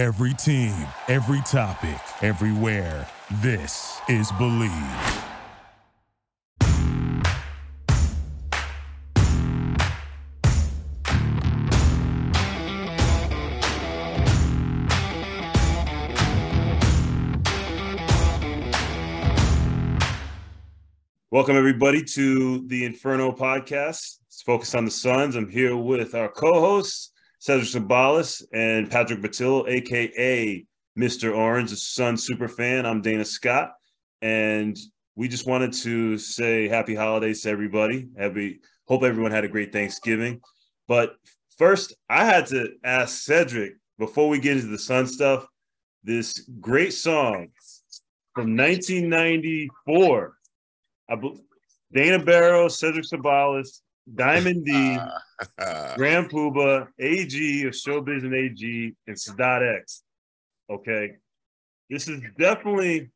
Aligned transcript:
Every 0.00 0.32
team, 0.32 0.72
every 1.08 1.42
topic, 1.42 2.00
everywhere. 2.22 3.06
This 3.42 4.00
is 4.08 4.32
Believe. 4.38 4.70
Welcome, 21.30 21.56
everybody, 21.56 22.02
to 22.04 22.66
the 22.68 22.86
Inferno 22.86 23.32
podcast. 23.32 24.20
It's 24.28 24.40
focused 24.40 24.74
on 24.74 24.86
the 24.86 24.90
Suns. 24.90 25.36
I'm 25.36 25.50
here 25.50 25.76
with 25.76 26.14
our 26.14 26.30
co 26.30 26.58
hosts, 26.58 27.10
Cedric 27.40 27.68
Ceballos 27.68 28.44
and 28.52 28.90
Patrick 28.90 29.20
Batil, 29.22 29.66
aka 29.66 30.66
Mr. 30.98 31.34
Orange, 31.34 31.72
a 31.72 31.76
Sun 31.76 32.18
super 32.18 32.48
fan. 32.48 32.84
I'm 32.84 33.00
Dana 33.00 33.24
Scott. 33.24 33.72
And 34.20 34.76
we 35.16 35.26
just 35.26 35.46
wanted 35.46 35.72
to 35.72 36.18
say 36.18 36.68
happy 36.68 36.94
holidays 36.94 37.40
to 37.42 37.48
everybody. 37.48 38.08
Happy, 38.18 38.60
hope 38.86 39.04
everyone 39.04 39.32
had 39.32 39.44
a 39.44 39.48
great 39.48 39.72
Thanksgiving. 39.72 40.42
But 40.86 41.14
first, 41.56 41.94
I 42.10 42.26
had 42.26 42.44
to 42.48 42.72
ask 42.84 43.22
Cedric 43.22 43.72
before 43.98 44.28
we 44.28 44.38
get 44.38 44.58
into 44.58 44.68
the 44.68 44.78
Sun 44.78 45.06
stuff 45.06 45.46
this 46.04 46.46
great 46.60 46.92
song 46.92 47.48
from 48.34 48.54
1994 48.54 50.34
I 51.08 51.16
Dana 51.90 52.22
Barros, 52.22 52.78
Cedric 52.78 53.06
Ceballos, 53.06 53.80
Diamond 54.14 54.64
D, 54.64 54.98
Grand 55.96 56.30
Puba, 56.30 56.88
AG 56.98 57.64
of 57.66 57.72
Showbiz 57.72 58.24
and 58.24 58.34
AG, 58.34 58.94
and 59.06 59.16
Sadat 59.16 59.80
X. 59.80 60.02
Okay. 60.70 61.16
This 61.88 62.08
is 62.08 62.20
definitely 62.38 63.10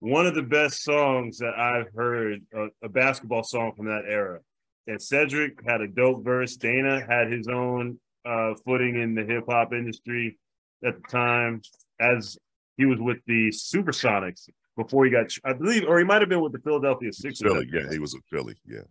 one 0.00 0.26
of 0.26 0.34
the 0.34 0.42
best 0.42 0.82
songs 0.82 1.38
that 1.38 1.58
I've 1.58 1.92
heard, 1.94 2.42
a, 2.54 2.66
a 2.82 2.88
basketball 2.88 3.44
song 3.44 3.72
from 3.76 3.86
that 3.86 4.04
era. 4.08 4.40
And 4.86 5.00
Cedric 5.00 5.58
had 5.66 5.80
a 5.80 5.88
dope 5.88 6.24
verse. 6.24 6.56
Dana 6.56 7.04
had 7.08 7.32
his 7.32 7.48
own 7.48 7.98
uh, 8.24 8.54
footing 8.64 9.00
in 9.00 9.14
the 9.14 9.24
hip 9.24 9.44
hop 9.48 9.72
industry 9.72 10.38
at 10.84 10.94
the 10.96 11.08
time, 11.08 11.62
as 12.00 12.36
he 12.76 12.84
was 12.84 12.98
with 13.00 13.18
the 13.26 13.48
Supersonics 13.48 14.48
before 14.76 15.04
he 15.04 15.10
got, 15.10 15.32
I 15.44 15.54
believe, 15.54 15.84
or 15.88 15.98
he 15.98 16.04
might 16.04 16.20
have 16.20 16.28
been 16.28 16.42
with 16.42 16.52
the 16.52 16.58
Philadelphia 16.58 17.12
Sixers. 17.12 17.40
Philly, 17.40 17.68
yeah, 17.72 17.90
he 17.90 17.98
was 17.98 18.14
with 18.14 18.24
Philly, 18.30 18.54
yeah, 18.66 18.82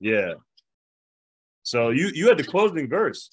yeah. 0.00 0.34
So 1.62 1.90
you 1.90 2.10
you 2.14 2.28
had 2.28 2.38
the 2.38 2.44
closing 2.44 2.88
verse, 2.88 3.30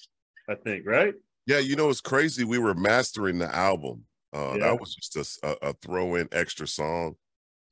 I 0.48 0.54
think, 0.54 0.86
right? 0.86 1.14
Yeah, 1.46 1.58
you 1.58 1.76
know 1.76 1.88
it's 1.88 2.00
crazy. 2.00 2.44
We 2.44 2.58
were 2.58 2.74
mastering 2.74 3.38
the 3.38 3.52
album. 3.54 4.04
Uh, 4.34 4.54
yeah. 4.56 4.64
That 4.68 4.80
was 4.80 4.94
just 4.94 5.42
a, 5.42 5.56
a 5.66 5.72
throw-in 5.82 6.28
extra 6.32 6.66
song. 6.66 7.16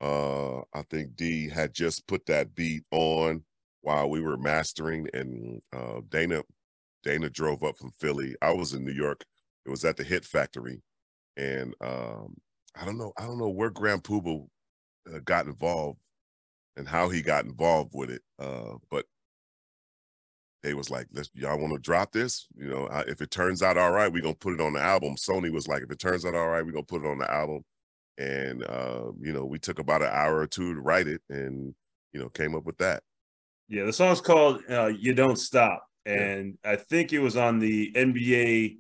Uh, 0.00 0.61
I 0.75 0.83
think 0.91 1.14
D 1.14 1.48
had 1.48 1.75
just 1.75 2.06
put 2.06 2.25
that 2.27 2.55
beat 2.55 2.84
on 2.91 3.44
while 3.83 4.08
we 4.08 4.20
were 4.20 4.38
mastering, 4.38 5.08
and 5.12 5.60
uh, 5.75 6.00
Dana 6.08 6.42
Dana 7.05 7.31
drove 7.31 7.62
up 7.62 7.77
from 7.77 7.92
Philly. 8.00 8.34
I 8.42 8.53
was 8.53 8.72
in 8.72 8.84
New 8.84 8.92
York. 8.92 9.25
It 9.66 9.70
was 9.70 9.84
at 9.84 9.97
the 9.97 10.05
Hit 10.05 10.25
Factory, 10.25 10.83
and 11.36 11.75
um, 11.81 12.34
I 12.75 12.84
don't 12.84 12.98
know. 12.98 13.12
I 13.19 13.27
don't 13.27 13.38
know 13.38 13.50
where 13.50 13.70
Grand 13.70 14.03
Puba 14.03 14.47
uh, 15.14 15.19
got 15.25 15.47
involved 15.47 16.00
and 16.77 16.88
how 16.88 17.08
he 17.08 17.22
got 17.22 17.44
involved 17.44 17.92
with 17.94 18.10
it. 18.10 18.22
Uh, 18.38 18.74
but 18.91 19.06
they 20.62 20.74
was 20.74 20.91
like, 20.91 21.06
"Let's 21.12 21.30
y'all 21.34 21.58
want 21.58 21.72
to 21.72 21.78
drop 21.78 22.12
this? 22.12 22.46
You 22.56 22.69
know, 22.69 22.88
if 23.06 23.20
it 23.20 23.30
turns 23.30 23.62
out 23.62 23.78
all 23.78 23.92
right, 23.92 24.12
we're 24.12 24.22
gonna 24.22 24.34
put 24.34 24.55
it 24.55 24.60
on 24.60 24.72
the 24.72 24.80
album." 24.80 25.16
Sony 25.16 25.50
was 25.50 25.69
like, 25.69 25.82
"If 25.82 25.91
it 25.91 25.98
turns 25.98 26.24
out 26.24 26.34
all 26.34 26.48
right, 26.48 26.64
we're 26.64 26.72
gonna 26.72 26.84
put 26.84 27.04
it 27.04 27.08
on 27.08 27.19
the 27.19 27.30
album." 27.30 27.62
And 28.19 28.64
uh, 28.64 29.12
you 29.20 29.32
know, 29.32 29.44
we 29.44 29.58
took 29.58 29.78
about 29.78 30.02
an 30.02 30.10
hour 30.10 30.38
or 30.38 30.47
two 30.47 30.74
to 30.74 30.80
write 30.80 31.06
it, 31.06 31.22
and 31.28 31.74
you 32.12 32.20
know, 32.20 32.28
came 32.28 32.54
up 32.54 32.64
with 32.64 32.78
that. 32.78 33.03
Yeah, 33.69 33.84
the 33.84 33.93
song's 33.93 34.20
called 34.20 34.62
uh, 34.69 34.87
"Ya 34.87 35.14
Don't 35.14 35.38
Stop," 35.38 35.87
and 36.04 36.58
yeah. 36.64 36.72
I 36.72 36.76
think 36.76 37.12
it 37.12 37.20
was 37.20 37.37
on 37.37 37.58
the 37.58 37.93
NBA 37.94 38.78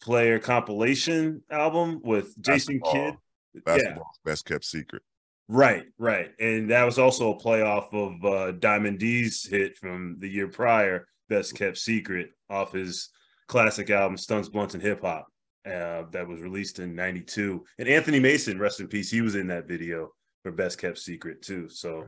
player 0.00 0.38
compilation 0.38 1.42
album 1.50 2.00
with 2.04 2.40
Jason 2.40 2.80
Kidd 2.92 3.16
basketball's 3.64 4.18
yeah. 4.24 4.30
best 4.30 4.44
kept 4.44 4.64
secret. 4.64 5.02
Right, 5.48 5.84
right. 5.98 6.30
And 6.38 6.70
that 6.70 6.84
was 6.84 6.98
also 6.98 7.32
a 7.32 7.40
playoff 7.40 7.92
of 7.92 8.24
uh, 8.24 8.52
Diamond 8.52 8.98
D's 8.98 9.46
hit 9.46 9.78
from 9.78 10.16
the 10.18 10.28
year 10.28 10.48
prior, 10.48 11.08
Best 11.30 11.54
Kept 11.54 11.78
Secret, 11.78 12.30
off 12.50 12.72
his 12.72 13.08
classic 13.46 13.88
album, 13.88 14.18
Stunts, 14.18 14.50
Blunts, 14.50 14.74
and 14.74 14.82
Hip 14.82 15.00
Hop, 15.00 15.26
uh, 15.66 16.02
that 16.10 16.28
was 16.28 16.40
released 16.40 16.80
in 16.80 16.94
92. 16.94 17.64
And 17.78 17.88
Anthony 17.88 18.20
Mason, 18.20 18.58
rest 18.58 18.80
in 18.80 18.88
peace, 18.88 19.10
he 19.10 19.22
was 19.22 19.36
in 19.36 19.46
that 19.48 19.66
video 19.66 20.10
for 20.42 20.52
Best 20.52 20.78
Kept 20.78 20.98
Secret 20.98 21.40
too. 21.40 21.68
So, 21.70 22.04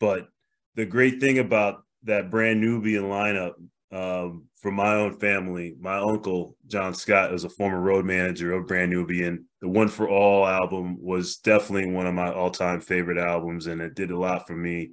but 0.00 0.26
the 0.74 0.84
great 0.84 1.20
thing 1.20 1.38
about 1.38 1.84
that 2.04 2.30
brand 2.30 2.60
Nubian 2.60 3.04
lineup 3.04 3.52
um, 3.92 4.44
from 4.56 4.74
my 4.74 4.94
own 4.94 5.18
family. 5.18 5.74
My 5.80 5.98
uncle 5.98 6.56
John 6.66 6.94
Scott 6.94 7.34
is 7.34 7.44
a 7.44 7.48
former 7.48 7.80
road 7.80 8.04
manager 8.04 8.52
of 8.52 8.66
Brand 8.66 8.90
Nubian. 8.90 9.46
The 9.60 9.68
One 9.68 9.88
for 9.88 10.08
All 10.08 10.46
album 10.46 10.96
was 11.00 11.38
definitely 11.38 11.90
one 11.90 12.06
of 12.06 12.14
my 12.14 12.32
all-time 12.32 12.80
favorite 12.80 13.18
albums, 13.18 13.66
and 13.66 13.80
it 13.80 13.94
did 13.94 14.10
a 14.10 14.18
lot 14.18 14.46
for 14.46 14.54
me, 14.54 14.92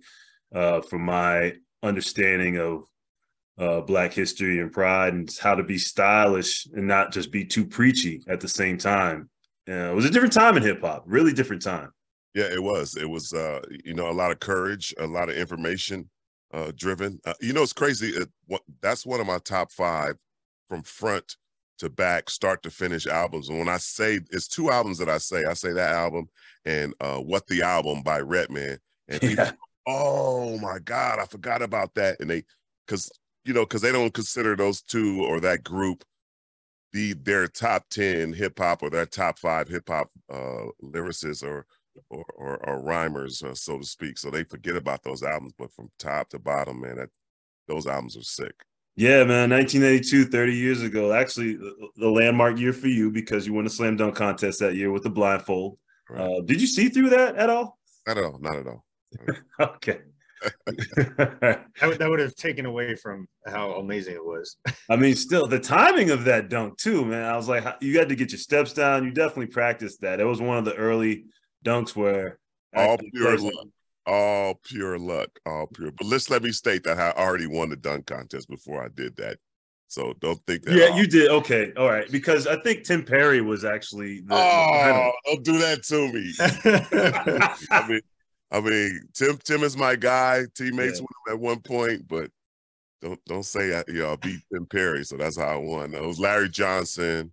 uh, 0.53 0.81
for 0.81 0.99
my 0.99 1.53
understanding 1.83 2.57
of 2.57 2.83
uh, 3.59 3.81
Black 3.81 4.13
history 4.13 4.59
and 4.59 4.71
pride, 4.71 5.13
and 5.13 5.29
how 5.41 5.55
to 5.55 5.63
be 5.63 5.77
stylish 5.77 6.67
and 6.73 6.87
not 6.87 7.11
just 7.11 7.31
be 7.31 7.45
too 7.45 7.65
preachy 7.65 8.23
at 8.27 8.39
the 8.39 8.47
same 8.47 8.77
time. 8.77 9.29
Uh, 9.69 9.91
it 9.91 9.95
was 9.95 10.05
a 10.05 10.09
different 10.09 10.33
time 10.33 10.57
in 10.57 10.63
hip 10.63 10.81
hop, 10.81 11.03
really 11.05 11.33
different 11.33 11.61
time. 11.61 11.89
Yeah, 12.33 12.51
it 12.53 12.61
was. 12.61 12.95
It 12.95 13.09
was, 13.09 13.33
uh, 13.33 13.61
you 13.83 13.93
know, 13.93 14.09
a 14.09 14.13
lot 14.13 14.31
of 14.31 14.39
courage, 14.39 14.93
a 14.99 15.07
lot 15.07 15.29
of 15.29 15.35
information 15.35 16.09
uh, 16.53 16.71
driven. 16.75 17.19
Uh, 17.25 17.33
you 17.41 17.53
know, 17.53 17.63
it's 17.63 17.73
crazy. 17.73 18.09
It, 18.09 18.29
what, 18.47 18.61
that's 18.81 19.05
one 19.05 19.19
of 19.19 19.27
my 19.27 19.39
top 19.39 19.71
five 19.71 20.15
from 20.69 20.83
front 20.83 21.37
to 21.79 21.89
back, 21.89 22.29
start 22.29 22.63
to 22.63 22.69
finish 22.69 23.07
albums. 23.07 23.49
And 23.49 23.59
when 23.59 23.69
I 23.69 23.77
say 23.77 24.19
it's 24.31 24.47
two 24.47 24.71
albums 24.71 24.97
that 24.97 25.09
I 25.09 25.17
say, 25.19 25.45
I 25.45 25.53
say 25.53 25.73
that 25.73 25.91
album 25.91 26.29
and 26.65 26.93
uh, 26.99 27.19
What 27.19 27.47
the 27.47 27.61
Album 27.61 28.01
by 28.01 28.19
Redman. 28.19 28.79
And 29.07 29.21
people, 29.21 29.45
yeah. 29.45 29.51
oh 29.87 30.57
my 30.57 30.79
God, 30.79 31.19
I 31.19 31.25
forgot 31.25 31.61
about 31.61 31.93
that. 31.95 32.19
And 32.19 32.29
they, 32.29 32.43
because, 32.85 33.11
you 33.45 33.53
know, 33.53 33.63
because 33.63 33.81
they 33.81 33.91
don't 33.91 34.13
consider 34.13 34.55
those 34.55 34.81
two 34.81 35.23
or 35.23 35.39
that 35.41 35.63
group 35.63 36.03
the 36.93 37.13
their 37.13 37.47
top 37.47 37.85
10 37.89 38.33
hip 38.33 38.57
hop 38.57 38.81
or 38.81 38.89
their 38.89 39.05
top 39.05 39.39
five 39.39 39.67
hip 39.67 39.87
hop 39.89 40.09
uh, 40.31 40.65
lyricists 40.83 41.43
or 41.43 41.65
or, 42.09 42.25
or, 42.35 42.69
or 42.69 42.81
rhymers, 42.81 43.43
uh, 43.43 43.53
so 43.53 43.77
to 43.79 43.85
speak. 43.85 44.17
So 44.17 44.29
they 44.29 44.43
forget 44.43 44.75
about 44.75 45.03
those 45.03 45.23
albums, 45.23 45.53
but 45.57 45.71
from 45.73 45.89
top 45.99 46.29
to 46.29 46.39
bottom, 46.39 46.81
man, 46.81 46.97
that, 46.97 47.09
those 47.67 47.87
albums 47.87 48.17
are 48.17 48.23
sick. 48.23 48.53
Yeah, 48.95 49.23
man, 49.25 49.51
1982, 49.51 50.25
30 50.25 50.53
years 50.53 50.81
ago. 50.81 51.13
Actually, 51.13 51.55
the 51.97 52.09
landmark 52.09 52.57
year 52.57 52.73
for 52.73 52.87
you 52.87 53.11
because 53.11 53.45
you 53.45 53.53
won 53.53 53.63
the 53.63 53.69
slam 53.69 53.95
dunk 53.95 54.15
contest 54.15 54.59
that 54.59 54.75
year 54.75 54.91
with 54.91 55.03
the 55.03 55.09
blindfold. 55.09 55.77
Right. 56.09 56.19
Uh, 56.19 56.41
did 56.41 56.59
you 56.59 56.65
see 56.65 56.89
through 56.89 57.09
that 57.09 57.35
at 57.35 57.49
all? 57.49 57.77
Not 58.07 58.17
at 58.17 58.23
all. 58.23 58.39
Not 58.39 58.55
at 58.55 58.67
all. 58.67 58.85
okay. 59.59 59.99
that, 60.65 61.65
would, 61.83 61.99
that 61.99 62.09
would 62.09 62.19
have 62.19 62.35
taken 62.35 62.65
away 62.65 62.95
from 62.95 63.27
how 63.45 63.73
amazing 63.73 64.15
it 64.15 64.25
was. 64.25 64.57
I 64.89 64.95
mean, 64.95 65.15
still 65.15 65.47
the 65.47 65.59
timing 65.59 66.11
of 66.11 66.23
that 66.25 66.49
dunk 66.49 66.77
too, 66.77 67.05
man. 67.05 67.25
I 67.25 67.35
was 67.35 67.47
like, 67.47 67.65
you 67.81 67.97
had 67.97 68.09
to 68.09 68.15
get 68.15 68.31
your 68.31 68.39
steps 68.39 68.73
down. 68.73 69.03
You 69.03 69.11
definitely 69.11 69.47
practiced 69.47 70.01
that. 70.01 70.19
It 70.19 70.25
was 70.25 70.41
one 70.41 70.57
of 70.57 70.65
the 70.65 70.75
early 70.75 71.25
dunks 71.65 71.95
were 71.95 72.39
all 72.75 72.97
pure 72.97 73.37
luck. 73.37 73.67
All 74.05 74.59
pure 74.63 74.97
luck. 74.97 75.29
All 75.45 75.67
pure. 75.67 75.91
But 75.91 76.07
let's 76.07 76.29
let 76.29 76.43
me 76.43 76.51
state 76.51 76.83
that 76.83 76.97
I 76.97 77.11
already 77.21 77.47
won 77.47 77.69
the 77.69 77.75
dunk 77.75 78.07
contest 78.07 78.49
before 78.49 78.83
I 78.83 78.87
did 78.87 79.15
that. 79.17 79.37
So 79.89 80.13
don't 80.19 80.39
think 80.45 80.63
that. 80.63 80.75
Yeah, 80.75 80.95
you 80.95 81.07
did. 81.07 81.29
Okay, 81.29 81.73
all 81.77 81.89
right. 81.89 82.09
Because 82.11 82.45
I 82.45 82.59
think 82.61 82.83
Tim 82.83 83.03
Perry 83.03 83.41
was 83.41 83.63
actually. 83.63 84.21
The, 84.21 84.35
oh, 84.35 85.11
the 85.25 85.31
don't 85.31 85.43
do 85.43 85.57
that 85.59 85.83
to 85.83 86.11
me. 86.11 86.33
I 87.71 87.87
mean, 87.87 88.01
I 88.51 88.59
mean, 88.61 89.01
Tim. 89.13 89.37
Tim 89.43 89.63
is 89.63 89.77
my 89.77 89.95
guy. 89.95 90.43
Teammates 90.55 90.99
yeah. 90.99 91.05
with 91.05 91.33
him 91.33 91.33
at 91.33 91.39
one 91.39 91.59
point, 91.59 92.07
but 92.07 92.29
don't 93.01 93.23
don't 93.25 93.45
say 93.45 93.77
I, 93.77 93.83
you 93.87 93.99
know 93.99 94.13
I 94.13 94.15
beat 94.17 94.41
Tim 94.53 94.65
Perry. 94.65 95.05
So 95.05 95.15
that's 95.15 95.37
how 95.37 95.47
I 95.47 95.57
won. 95.57 95.93
It 95.93 96.03
was 96.03 96.19
Larry 96.19 96.49
Johnson, 96.49 97.31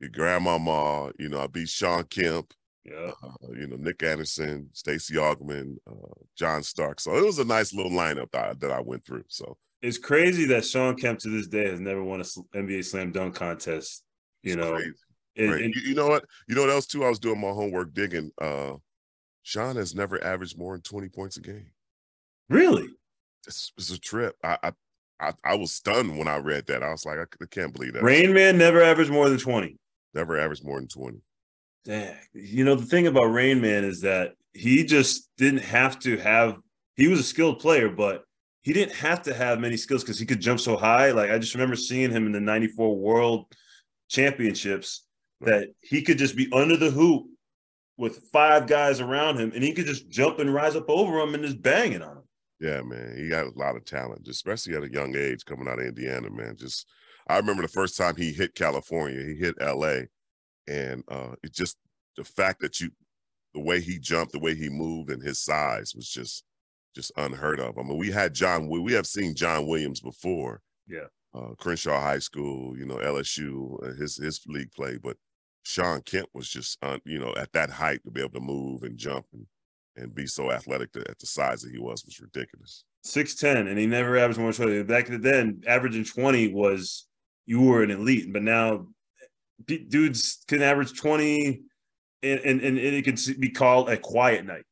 your 0.00 0.10
grandmama. 0.10 1.10
You 1.18 1.28
know, 1.28 1.40
I 1.40 1.48
beat 1.48 1.68
Shawn 1.68 2.04
Kemp. 2.04 2.52
Yeah. 2.90 3.10
Uh, 3.22 3.52
you 3.52 3.66
know, 3.66 3.76
Nick 3.76 4.02
Anderson, 4.02 4.68
Stacey 4.72 5.14
Augmon, 5.14 5.76
uh, 5.86 6.14
John 6.36 6.62
Stark. 6.62 7.00
So 7.00 7.16
it 7.16 7.24
was 7.24 7.38
a 7.38 7.44
nice 7.44 7.74
little 7.74 7.92
lineup 7.92 8.30
that 8.32 8.44
I, 8.44 8.54
that 8.54 8.70
I 8.70 8.80
went 8.80 9.04
through. 9.04 9.24
So 9.28 9.56
it's 9.82 9.98
crazy 9.98 10.44
that 10.46 10.64
Shawn 10.64 10.96
Kemp 10.96 11.18
to 11.20 11.28
this 11.28 11.46
day 11.46 11.70
has 11.70 11.80
never 11.80 12.02
won 12.02 12.20
an 12.20 12.26
NBA 12.54 12.84
slam 12.84 13.12
dunk 13.12 13.34
contest. 13.34 14.02
You 14.42 14.54
it's 14.54 14.62
know, 14.62 14.74
and, 15.36 15.54
and, 15.54 15.74
you, 15.74 15.80
you, 15.82 15.94
know 15.94 16.08
what? 16.08 16.24
You 16.48 16.54
know 16.54 16.62
what 16.62 16.70
else 16.70 16.86
too? 16.86 17.04
I 17.04 17.08
was 17.08 17.18
doing 17.18 17.40
my 17.40 17.48
homework 17.48 17.92
digging. 17.92 18.30
Uh, 18.40 18.74
Shawn 19.42 19.76
has 19.76 19.94
never 19.94 20.22
averaged 20.22 20.58
more 20.58 20.74
than 20.74 20.82
20 20.82 21.08
points 21.08 21.36
a 21.36 21.40
game. 21.40 21.70
Really? 22.48 22.88
It's, 23.46 23.72
it's 23.76 23.90
a 23.90 23.98
trip. 23.98 24.36
I, 24.42 24.58
I, 24.62 24.72
I 25.20 25.32
I 25.44 25.54
was 25.56 25.72
stunned 25.72 26.16
when 26.16 26.28
I 26.28 26.36
read 26.36 26.66
that. 26.66 26.82
I 26.82 26.90
was 26.90 27.04
like, 27.04 27.18
I, 27.18 27.22
I 27.22 27.46
can't 27.50 27.72
believe 27.72 27.94
that. 27.94 28.02
Rain 28.02 28.32
Man 28.32 28.58
never 28.58 28.82
averaged 28.82 29.10
more 29.10 29.28
than 29.28 29.38
20. 29.38 29.76
Never 30.14 30.38
averaged 30.38 30.64
more 30.64 30.78
than 30.78 30.88
20. 30.88 31.20
Dang. 31.88 32.14
You 32.34 32.64
know, 32.66 32.74
the 32.74 32.84
thing 32.84 33.06
about 33.06 33.32
Rain 33.32 33.62
Man 33.62 33.82
is 33.82 34.02
that 34.02 34.34
he 34.52 34.84
just 34.84 35.30
didn't 35.38 35.62
have 35.62 35.98
to 36.00 36.18
have, 36.18 36.58
he 36.96 37.08
was 37.08 37.18
a 37.18 37.24
skilled 37.24 37.60
player, 37.60 37.88
but 37.88 38.24
he 38.60 38.74
didn't 38.74 38.94
have 38.96 39.22
to 39.22 39.32
have 39.32 39.58
many 39.58 39.78
skills 39.78 40.04
because 40.04 40.18
he 40.18 40.26
could 40.26 40.40
jump 40.40 40.60
so 40.60 40.76
high. 40.76 41.12
Like 41.12 41.30
I 41.30 41.38
just 41.38 41.54
remember 41.54 41.76
seeing 41.76 42.10
him 42.10 42.26
in 42.26 42.32
the 42.32 42.40
94 42.40 42.94
World 42.94 43.46
Championships 44.10 45.06
that 45.40 45.68
he 45.80 46.02
could 46.02 46.18
just 46.18 46.36
be 46.36 46.50
under 46.52 46.76
the 46.76 46.90
hoop 46.90 47.26
with 47.96 48.28
five 48.32 48.66
guys 48.66 49.00
around 49.00 49.38
him 49.38 49.52
and 49.54 49.64
he 49.64 49.72
could 49.72 49.86
just 49.86 50.10
jump 50.10 50.40
and 50.40 50.52
rise 50.52 50.76
up 50.76 50.90
over 50.90 51.18
them 51.18 51.34
and 51.34 51.42
just 51.42 51.62
banging 51.62 52.02
on 52.02 52.16
them. 52.16 52.24
Yeah, 52.60 52.82
man. 52.82 53.16
He 53.16 53.30
got 53.30 53.46
a 53.46 53.58
lot 53.58 53.76
of 53.76 53.86
talent, 53.86 54.28
especially 54.28 54.74
at 54.74 54.82
a 54.82 54.92
young 54.92 55.16
age 55.16 55.44
coming 55.46 55.66
out 55.66 55.78
of 55.78 55.86
Indiana, 55.86 56.28
man. 56.28 56.54
Just 56.58 56.86
I 57.28 57.38
remember 57.38 57.62
the 57.62 57.68
first 57.68 57.96
time 57.96 58.14
he 58.16 58.32
hit 58.32 58.54
California, 58.54 59.24
he 59.24 59.36
hit 59.36 59.54
LA. 59.58 60.00
And 60.68 61.02
uh 61.08 61.34
it 61.42 61.52
just 61.52 61.76
the 62.16 62.24
fact 62.24 62.60
that 62.60 62.80
you 62.80 62.90
the 63.54 63.60
way 63.60 63.80
he 63.80 63.98
jumped, 63.98 64.32
the 64.32 64.38
way 64.38 64.54
he 64.54 64.68
moved, 64.68 65.10
and 65.10 65.22
his 65.22 65.40
size 65.40 65.94
was 65.94 66.08
just 66.08 66.44
just 66.94 67.12
unheard 67.16 67.60
of. 67.60 67.78
I 67.78 67.82
mean, 67.82 67.96
we 67.96 68.10
had 68.10 68.34
John, 68.34 68.68
we 68.68 68.92
have 68.92 69.06
seen 69.06 69.34
John 69.34 69.66
Williams 69.66 70.00
before. 70.00 70.60
Yeah. 70.86 71.06
Uh, 71.34 71.54
Crenshaw 71.58 72.00
High 72.00 72.18
School, 72.18 72.76
you 72.76 72.86
know, 72.86 72.96
LSU, 72.96 73.82
uh, 73.84 73.94
his 73.94 74.16
his 74.16 74.40
league 74.46 74.72
play, 74.72 74.98
but 75.00 75.16
Shawn 75.62 76.00
Kemp 76.02 76.28
was 76.32 76.48
just, 76.48 76.78
uh, 76.82 76.98
you 77.04 77.18
know, 77.18 77.34
at 77.36 77.52
that 77.52 77.70
height 77.70 78.00
to 78.04 78.10
be 78.10 78.20
able 78.20 78.32
to 78.32 78.40
move 78.40 78.82
and 78.82 78.96
jump 78.96 79.26
and, 79.34 79.46
and 79.96 80.14
be 80.14 80.26
so 80.26 80.50
athletic 80.50 80.92
to, 80.92 81.00
at 81.00 81.18
the 81.18 81.26
size 81.26 81.60
that 81.62 81.70
he 81.70 81.78
was 81.78 82.04
was 82.04 82.20
ridiculous. 82.20 82.84
Six 83.04 83.34
ten, 83.34 83.68
and 83.68 83.78
he 83.78 83.86
never 83.86 84.16
averaged 84.16 84.40
more 84.40 84.52
than 84.52 84.86
Back 84.86 85.08
then, 85.08 85.62
averaging 85.66 86.04
twenty 86.04 86.52
was 86.52 87.06
you 87.44 87.60
were 87.60 87.82
an 87.82 87.90
elite, 87.90 88.32
but 88.32 88.42
now 88.42 88.86
dudes 89.66 90.44
can 90.46 90.62
average 90.62 90.98
twenty, 90.98 91.62
and 92.22 92.40
and, 92.40 92.60
and 92.60 92.78
it 92.78 93.04
could 93.04 93.18
be 93.40 93.50
called 93.50 93.88
a 93.88 93.96
quiet 93.96 94.44
night 94.44 94.64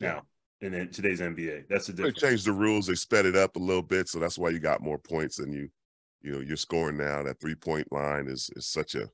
now 0.00 0.22
in 0.60 0.88
today's 0.90 1.20
NBA. 1.20 1.68
That's 1.68 1.86
the 1.86 1.92
difference. 1.92 2.20
They 2.20 2.28
changed 2.28 2.46
the 2.46 2.52
rules. 2.52 2.86
They 2.86 2.94
sped 2.94 3.26
it 3.26 3.36
up 3.36 3.56
a 3.56 3.60
little 3.60 3.82
bit, 3.82 4.08
so 4.08 4.18
that's 4.18 4.38
why 4.38 4.50
you 4.50 4.58
got 4.58 4.82
more 4.82 4.98
points 4.98 5.36
than 5.36 5.52
you, 5.52 5.68
you 6.22 6.32
know, 6.32 6.40
you're 6.40 6.56
scoring 6.56 6.96
now. 6.96 7.22
That 7.22 7.40
three 7.40 7.54
point 7.54 7.90
line 7.92 8.26
is 8.28 8.50
is 8.56 8.66
such 8.66 8.94
a 8.94 9.08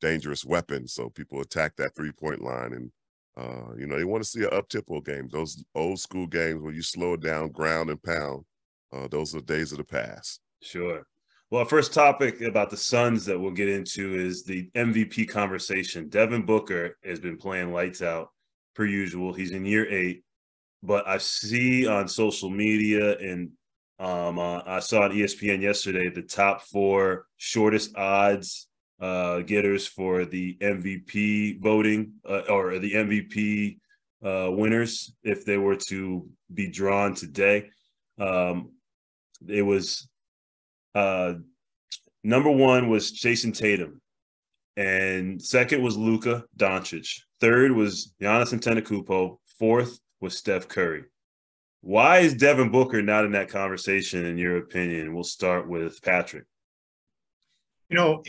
dangerous 0.00 0.44
weapon. 0.44 0.86
So 0.86 1.08
people 1.10 1.40
attack 1.40 1.76
that 1.76 1.94
three 1.94 2.12
point 2.12 2.42
line, 2.42 2.72
and 2.72 2.90
uh, 3.36 3.74
you 3.76 3.86
know 3.86 3.96
they 3.96 4.04
want 4.04 4.22
to 4.22 4.28
see 4.28 4.42
an 4.42 4.50
up 4.52 4.68
tempo 4.68 5.00
game. 5.00 5.28
Those 5.30 5.64
old 5.74 5.98
school 6.00 6.26
games 6.26 6.62
where 6.62 6.72
you 6.72 6.82
slow 6.82 7.14
it 7.14 7.20
down, 7.20 7.50
ground 7.50 7.90
and 7.90 8.02
pound. 8.02 8.44
Uh, 8.92 9.08
those 9.08 9.34
are 9.34 9.38
the 9.38 9.46
days 9.46 9.72
of 9.72 9.78
the 9.78 9.84
past. 9.84 10.40
Sure. 10.62 11.06
Well, 11.50 11.64
first 11.64 11.92
topic 11.92 12.42
about 12.42 12.70
the 12.70 12.76
Suns 12.76 13.24
that 13.26 13.38
we'll 13.38 13.50
get 13.50 13.68
into 13.68 14.14
is 14.14 14.44
the 14.44 14.70
MVP 14.76 15.28
conversation. 15.28 16.08
Devin 16.08 16.46
Booker 16.46 16.96
has 17.04 17.18
been 17.18 17.36
playing 17.36 17.72
lights 17.72 18.02
out 18.02 18.28
per 18.74 18.84
usual. 18.84 19.32
He's 19.32 19.50
in 19.50 19.64
year 19.64 19.88
eight 19.90 20.22
but 20.82 21.06
I 21.06 21.18
see 21.18 21.86
on 21.86 22.08
social 22.08 22.50
media 22.50 23.18
and 23.18 23.50
um, 23.98 24.38
uh, 24.38 24.62
I 24.64 24.80
saw 24.80 25.02
on 25.02 25.10
ESPN 25.10 25.60
yesterday 25.60 26.08
the 26.08 26.22
top 26.22 26.62
four 26.62 27.26
shortest 27.36 27.94
odds 27.96 28.66
uh, 29.00 29.40
getters 29.40 29.86
for 29.86 30.24
the 30.24 30.56
MVP 30.60 31.60
voting 31.60 32.12
uh, 32.28 32.42
or 32.48 32.78
the 32.78 32.92
MVP 32.92 33.78
uh, 34.24 34.50
winners 34.50 35.12
if 35.22 35.44
they 35.44 35.58
were 35.58 35.76
to 35.76 36.26
be 36.52 36.68
drawn 36.68 37.14
today. 37.14 37.70
Um, 38.18 38.72
it 39.46 39.62
was 39.62 40.08
uh, 40.94 41.34
number 42.24 42.50
one 42.50 42.88
was 42.88 43.12
Jayson 43.12 43.52
Tatum, 43.52 44.00
and 44.76 45.40
second 45.40 45.82
was 45.82 45.96
Luka 45.96 46.44
Doncic. 46.56 47.20
Third 47.40 47.72
was 47.72 48.14
Giannis 48.20 48.52
Antetokounmpo. 48.52 49.38
Fourth 49.58 49.98
was 50.20 50.36
Steph 50.36 50.68
Curry. 50.68 51.04
Why 51.82 52.18
is 52.18 52.34
Devin 52.34 52.70
Booker 52.70 53.00
not 53.00 53.24
in 53.24 53.32
that 53.32 53.48
conversation, 53.48 54.26
in 54.26 54.36
your 54.36 54.58
opinion? 54.58 55.14
We'll 55.14 55.24
start 55.24 55.68
with 55.68 56.02
Patrick. 56.02 56.44
You 57.88 57.96
know, 57.96 58.22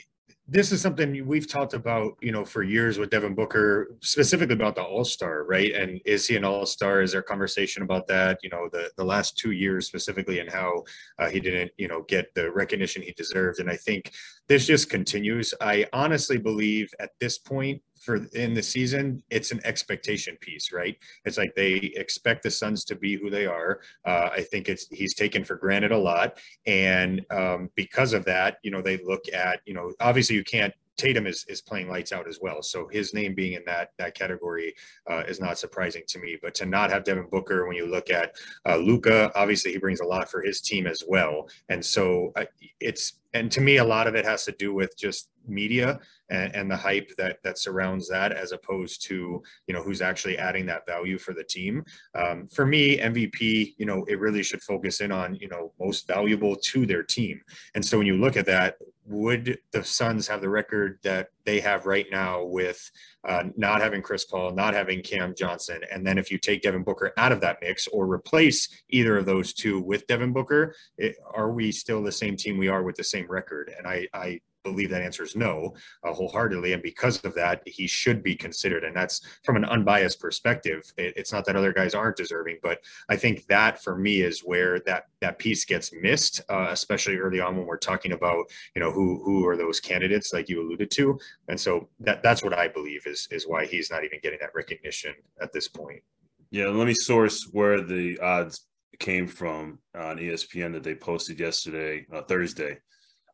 this 0.52 0.74
is 0.74 0.82
something 0.82 1.26
we've 1.26 1.48
talked 1.48 1.74
about, 1.74 2.18
you 2.20 2.34
know, 2.34 2.44
for 2.44 2.62
years 2.62 3.00
with 3.00 3.10
Devin 3.10 3.34
Booker, 3.34 3.96
specifically 4.02 4.54
about 4.54 4.76
the 4.76 4.84
All 4.84 5.06
Star, 5.06 5.46
right? 5.46 5.74
And 5.74 6.02
is 6.04 6.28
he 6.28 6.36
an 6.36 6.44
All 6.44 6.66
Star? 6.66 7.02
Is 7.02 7.14
there 7.14 7.22
conversation 7.22 7.84
about 7.84 8.06
that? 8.08 8.38
You 8.44 8.50
know, 8.50 8.68
the 8.70 8.92
the 8.98 9.06
last 9.06 9.38
two 9.38 9.52
years 9.52 9.88
specifically, 9.88 10.40
and 10.40 10.52
how 10.52 10.84
uh, 11.20 11.30
he 11.30 11.40
didn't, 11.40 11.72
you 11.78 11.88
know, 11.88 12.04
get 12.10 12.36
the 12.36 12.52
recognition 12.52 13.02
he 13.02 13.14
deserved. 13.14 13.62
And 13.62 13.70
I 13.70 13.78
think 13.78 14.12
this 14.50 14.68
just 14.68 14.90
continues. 14.90 15.54
I 15.62 15.88
honestly 15.94 16.38
believe 16.38 16.94
at 17.00 17.12
this 17.22 17.38
point, 17.38 17.82
for 18.02 18.16
in 18.34 18.54
the 18.54 18.64
season, 18.64 19.24
it's 19.30 19.52
an 19.52 19.62
expectation 19.64 20.36
piece, 20.42 20.72
right? 20.72 20.98
It's 21.26 21.38
like 21.38 21.56
they 21.56 21.94
expect 21.96 22.44
the 22.44 22.52
Suns 22.52 22.84
to 22.86 22.96
be 22.96 23.16
who 23.16 23.30
they 23.30 23.46
are. 23.46 23.80
Uh, 24.06 24.30
I 24.34 24.42
think 24.42 24.70
it's 24.70 24.88
he's 24.88 25.14
taken 25.14 25.44
for 25.44 25.56
granted 25.56 25.92
a 25.92 25.98
lot, 25.98 26.40
and 26.66 27.26
um, 27.30 27.70
because 27.76 28.14
of 28.14 28.26
that, 28.26 28.58
you 28.64 28.72
know, 28.72 28.82
they 28.82 28.98
look 28.98 29.26
at 29.34 29.62
you 29.66 29.74
know 29.74 29.94
obviously 30.00 30.36
you 30.36 30.44
can't 30.44 30.74
Tatum 31.02 31.26
is 31.26 31.46
is 31.48 31.62
playing 31.62 31.90
lights 31.90 32.12
out 32.12 32.28
as 32.28 32.40
well. 32.42 32.62
So 32.62 32.88
his 32.88 33.14
name 33.14 33.34
being 33.34 33.54
in 33.54 33.64
that 33.66 33.90
that 33.98 34.14
category 34.14 34.76
uh, 35.10 35.24
is 35.28 35.40
not 35.40 35.58
surprising 35.58 36.04
to 36.10 36.20
me. 36.20 36.38
But 36.40 36.54
to 36.56 36.66
not 36.66 36.92
have 36.92 37.04
Devin 37.04 37.28
Booker, 37.32 37.66
when 37.68 37.76
you 37.76 37.88
look 37.88 38.12
at 38.12 38.36
uh, 38.68 38.76
Luka, 38.76 39.32
obviously 39.36 39.72
he 39.72 39.80
brings 39.80 40.02
a 40.02 40.06
lot 40.06 40.30
for 40.30 40.42
his 40.42 40.62
team 40.62 40.86
as 40.86 41.04
well. 41.08 41.50
And 41.70 41.84
so 41.84 42.32
uh, 42.36 42.46
it's 42.80 43.14
and 43.34 43.52
to 43.52 43.62
me, 43.62 43.78
a 43.78 43.84
lot 43.84 44.08
of 44.08 44.16
it 44.16 44.26
has 44.26 44.46
to 44.46 44.52
do 44.52 44.74
with 44.74 44.98
just 44.98 45.30
media 45.48 46.00
and, 46.30 46.56
and, 46.56 46.70
the 46.70 46.76
hype 46.76 47.12
that 47.18 47.38
that 47.44 47.58
surrounds 47.58 48.08
that, 48.10 48.32
as 48.32 48.52
opposed 48.52 49.04
to 49.08 49.42
you 49.68 49.74
know 49.74 49.82
who's 49.82 50.02
actually 50.02 50.38
adding 50.38 50.66
that 50.66 50.86
value 50.86 51.18
for 51.18 51.34
the 51.34 51.44
team. 51.44 51.84
Um, 52.14 52.48
for 52.48 52.66
me, 52.66 52.98
MVP, 52.98 53.76
you 53.78 53.86
know, 53.86 54.04
it 54.08 54.20
really 54.20 54.44
should 54.44 54.62
focus 54.62 55.02
in 55.02 55.12
on 55.12 55.36
you 55.36 55.48
know 55.48 55.74
most 55.80 56.08
valuable 56.08 56.56
to 56.56 56.86
their 56.86 57.04
team. 57.04 57.42
And 57.76 57.84
so 57.84 57.98
when 57.98 58.08
you 58.08 58.18
look 58.18 58.38
at 58.38 58.46
that, 58.48 58.76
would 59.12 59.60
the 59.72 59.84
Suns 59.84 60.28
have 60.28 60.42
the 60.42 60.50
record 60.50 61.00
that 61.04 61.28
they 61.46 61.60
have 61.60 61.86
right 61.86 62.06
now 62.12 62.44
with 62.44 62.90
uh, 63.28 63.44
not 63.58 63.82
having 63.82 64.02
Chris 64.02 64.26
Paul, 64.26 64.52
not 64.54 64.74
having 64.74 65.02
Cam 65.02 65.36
Johnson, 65.36 65.82
and 65.92 66.06
then 66.06 66.18
if 66.18 66.32
you 66.32 66.38
take 66.38 66.62
Devin 66.62 66.84
Booker 66.84 67.14
out 67.18 67.32
of 67.32 67.42
that 67.42 67.58
mix 67.62 67.88
or 67.88 68.12
replace 68.12 68.70
either 68.90 69.18
of 69.18 69.26
those 69.26 69.54
two 69.54 69.82
with 69.82 70.08
Devin 70.08 70.34
Booker, 70.34 70.76
it, 70.98 71.16
are 71.34 71.52
we 71.52 71.72
still 71.72 72.02
the 72.02 72.12
same 72.12 72.36
team 72.36 72.58
we 72.58 72.70
are 72.70 72.84
with 72.84 72.96
the 72.96 73.04
same 73.04 73.28
record? 73.28 73.72
And 73.78 73.86
I, 73.86 74.08
I 74.14 74.40
believe 74.64 74.90
that 74.90 75.02
answer 75.02 75.24
is 75.24 75.36
no 75.36 75.74
uh, 76.04 76.14
wholeheartedly 76.14 76.74
and 76.74 76.84
because 76.84 77.24
of 77.24 77.34
that 77.36 77.62
he 77.66 77.88
should 77.88 78.24
be 78.24 78.36
considered. 78.36 78.84
And 78.84 78.96
that's 78.96 79.22
from 79.44 79.56
an 79.56 79.66
unbiased 79.66 80.20
perspective. 80.20 80.92
It, 80.98 81.14
it's 81.16 81.32
not 81.32 81.46
that 81.46 81.56
other 81.56 81.74
guys 81.74 81.94
aren't 81.94 82.18
deserving 82.18 82.58
but 82.62 82.80
i 83.10 83.16
think 83.16 83.46
that 83.48 83.82
for 83.82 83.98
me 83.98 84.22
is 84.22 84.42
where 84.42 84.80
that 84.82 85.06
that 85.20 85.38
piece 85.40 85.66
gets 85.66 85.94
missed 85.94 86.42
uh, 86.50 86.68
especially 86.70 87.18
early 87.18 87.40
on 87.40 87.56
when 87.56 87.66
we're 87.66 87.78
talking 87.78 88.14
about 88.14 88.46
you 88.76 88.82
know 88.82 88.92
who 88.92 89.22
who 89.24 89.48
are 89.48 89.58
those 89.58 89.80
candidates 89.80 90.34
like 90.34 90.50
you 90.50 90.62
alluded 90.62 90.92
to. 90.92 91.20
And 91.48 91.60
so 91.60 91.90
that 92.00 92.24
that's 92.24 92.44
what 92.44 92.54
i 92.54 92.68
believe 92.68 93.06
is 93.06 93.28
is 93.32 93.48
why 93.48 93.66
he's 93.66 93.92
not 93.92 94.04
even 94.04 94.20
getting 94.22 94.40
that 94.42 94.56
recognition 94.56 95.14
at 95.42 95.52
this 95.52 95.68
point. 95.68 96.02
Yeah 96.50 96.68
let 96.68 96.88
me 96.88 96.94
source 96.94 97.48
where 97.52 97.82
the 97.82 98.20
odds 98.20 98.68
came 99.00 99.28
from 99.28 99.80
on 99.96 100.18
espn 100.18 100.74
that 100.74 100.84
they 100.84 100.96
posted 100.96 101.40
yesterday 101.40 102.06
uh, 102.14 102.22
thursday. 102.24 102.78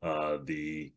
Uh, 0.03 0.37
the 0.45 0.93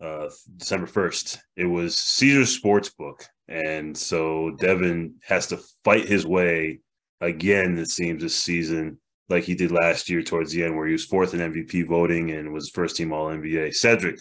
uh, 0.00 0.28
December 0.56 0.86
1st. 0.86 1.38
It 1.56 1.64
was 1.64 1.96
Caesar 1.96 2.42
Sportsbook. 2.42 3.24
And 3.48 3.96
so 3.96 4.50
Devin 4.58 5.14
has 5.22 5.46
to 5.48 5.58
fight 5.84 6.06
his 6.06 6.26
way 6.26 6.80
again, 7.20 7.78
it 7.78 7.88
seems, 7.88 8.22
this 8.22 8.36
season, 8.36 8.98
like 9.28 9.44
he 9.44 9.54
did 9.54 9.72
last 9.72 10.08
year 10.08 10.22
towards 10.22 10.52
the 10.52 10.64
end, 10.64 10.76
where 10.76 10.86
he 10.86 10.92
was 10.92 11.04
fourth 11.04 11.34
in 11.34 11.40
MVP 11.40 11.86
voting 11.86 12.30
and 12.30 12.52
was 12.52 12.70
first 12.70 12.96
team 12.96 13.12
All 13.12 13.28
NBA. 13.28 13.74
Cedric, 13.74 14.20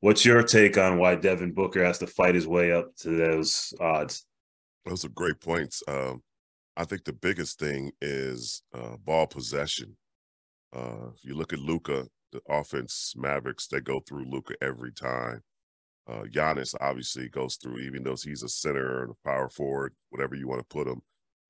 what's 0.00 0.24
your 0.24 0.42
take 0.42 0.76
on 0.76 0.98
why 0.98 1.14
Devin 1.14 1.52
Booker 1.52 1.84
has 1.84 1.98
to 1.98 2.06
fight 2.06 2.34
his 2.34 2.46
way 2.46 2.72
up 2.72 2.94
to 2.96 3.16
those 3.16 3.72
odds? 3.80 4.26
Those 4.84 5.04
are 5.04 5.10
great 5.10 5.40
points. 5.40 5.82
Um, 5.88 6.22
I 6.76 6.84
think 6.84 7.04
the 7.04 7.12
biggest 7.12 7.58
thing 7.58 7.92
is 8.02 8.62
uh, 8.74 8.96
ball 9.04 9.26
possession. 9.26 9.96
Uh, 10.74 11.08
if 11.14 11.24
you 11.24 11.34
look 11.34 11.52
at 11.52 11.60
Luka, 11.60 12.06
the 12.34 12.42
offense 12.52 13.14
Mavericks, 13.16 13.68
they 13.68 13.80
go 13.80 14.00
through 14.00 14.28
Luka 14.28 14.54
every 14.60 14.92
time. 14.92 15.40
Uh, 16.06 16.24
Giannis 16.24 16.74
obviously 16.80 17.28
goes 17.28 17.56
through, 17.56 17.78
even 17.78 18.02
though 18.02 18.16
he's 18.22 18.42
a 18.42 18.48
center 18.48 18.84
or 18.84 19.04
a 19.04 19.28
power 19.28 19.48
forward, 19.48 19.94
whatever 20.10 20.34
you 20.34 20.48
want 20.48 20.60
to 20.60 20.66
put 20.74 20.88
him. 20.88 21.00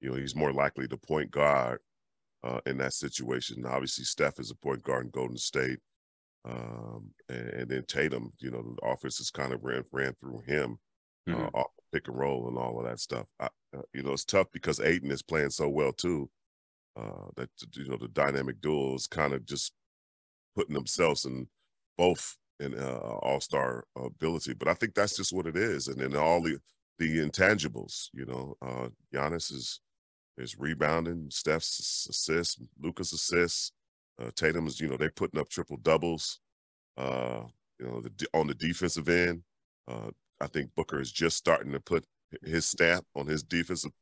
You 0.01 0.11
know, 0.11 0.17
he's 0.17 0.37
more 0.37 0.53
likely 0.53 0.87
to 0.89 0.97
point 0.97 1.31
guard 1.31 1.81
uh, 2.45 2.61
in 2.67 2.77
that 2.79 2.93
situation. 2.93 3.65
Obviously, 3.67 4.05
Steph 4.05 4.39
is 4.39 4.51
a 4.51 4.55
point 4.55 4.83
guard 4.83 5.07
in 5.07 5.11
Golden 5.11 5.39
State. 5.39 5.79
Um, 6.45 7.11
and, 7.31 7.49
and, 7.49 7.71
then 7.71 7.85
Tatum, 7.89 8.31
you 8.39 8.51
know, 8.51 8.63
the 8.63 8.87
offense 8.87 9.17
has 9.17 9.31
kind 9.31 9.55
of 9.55 9.65
ran 9.65 9.83
ran 9.91 10.13
through 10.21 10.43
him, 10.47 10.77
uh, 11.27 11.33
mm-hmm. 11.33 11.43
uh, 11.43 11.61
off 11.61 11.71
pick 11.91 12.07
and 12.07 12.19
roll 12.19 12.49
and 12.49 12.59
all 12.59 12.79
of 12.79 12.85
that 12.85 13.01
stuff. 13.01 13.25
I, 13.41 13.49
uh, 13.75 13.81
you 13.95 14.03
know, 14.03 14.13
it's 14.13 14.27
tough 14.27 14.49
because 14.53 14.79
Ayton 14.79 15.11
is 15.11 15.23
playing 15.23 15.51
so 15.51 15.71
well 15.71 15.93
too. 15.93 16.29
Uh, 16.97 17.29
that 17.37 17.49
you 17.73 17.89
know 17.89 17.97
the 17.97 18.09
dynamic 18.09 18.61
duo 18.61 18.95
is 18.95 19.07
kind 19.07 19.33
of 19.33 19.45
just 19.47 19.73
putting 20.55 20.75
themselves 20.75 21.25
in 21.25 21.49
both 21.97 22.37
in 22.61 22.75
uh, 22.79 22.99
All 23.23 23.41
Star 23.41 23.85
ability. 23.97 24.55
But 24.55 24.69
I 24.69 24.75
think 24.75 24.95
that's 24.95 25.17
just 25.17 25.33
what 25.33 25.47
it 25.47 25.57
is, 25.57 25.89
and 25.89 26.01
then 26.01 26.17
all 26.17 26.43
the 26.43 26.59
the 26.99 27.19
intangibles. 27.19 28.09
You 28.13 28.27
know, 28.27 28.57
uh, 28.63 28.89
Giannis 29.13 29.53
is 29.53 29.81
is 30.39 30.59
rebounding, 30.59 31.29
Steph's 31.31 32.07
assists, 32.11 32.61
Luka's 32.81 33.13
assists, 33.13 33.73
uh, 34.21 34.31
Tatum's. 34.35 34.81
You 34.81 34.89
know, 34.89 34.97
they're 34.97 35.11
putting 35.11 35.41
up 35.41 35.49
triple 35.49 35.77
doubles. 35.79 36.41
Uh, 36.97 37.43
you 37.79 37.87
know, 37.87 38.01
the, 38.01 38.27
on 38.35 38.47
the 38.47 38.55
defensive 38.55 39.09
end, 39.09 39.43
uh, 39.89 40.11
I 40.41 40.47
think 40.47 40.71
Booker 40.77 41.01
is 41.01 41.11
just 41.11 41.37
starting 41.37 41.73
to 41.73 41.81
put 41.81 42.05
his 42.45 42.67
stamp 42.67 43.05
on 43.17 43.27
his 43.27 43.43
defensive 43.43 43.93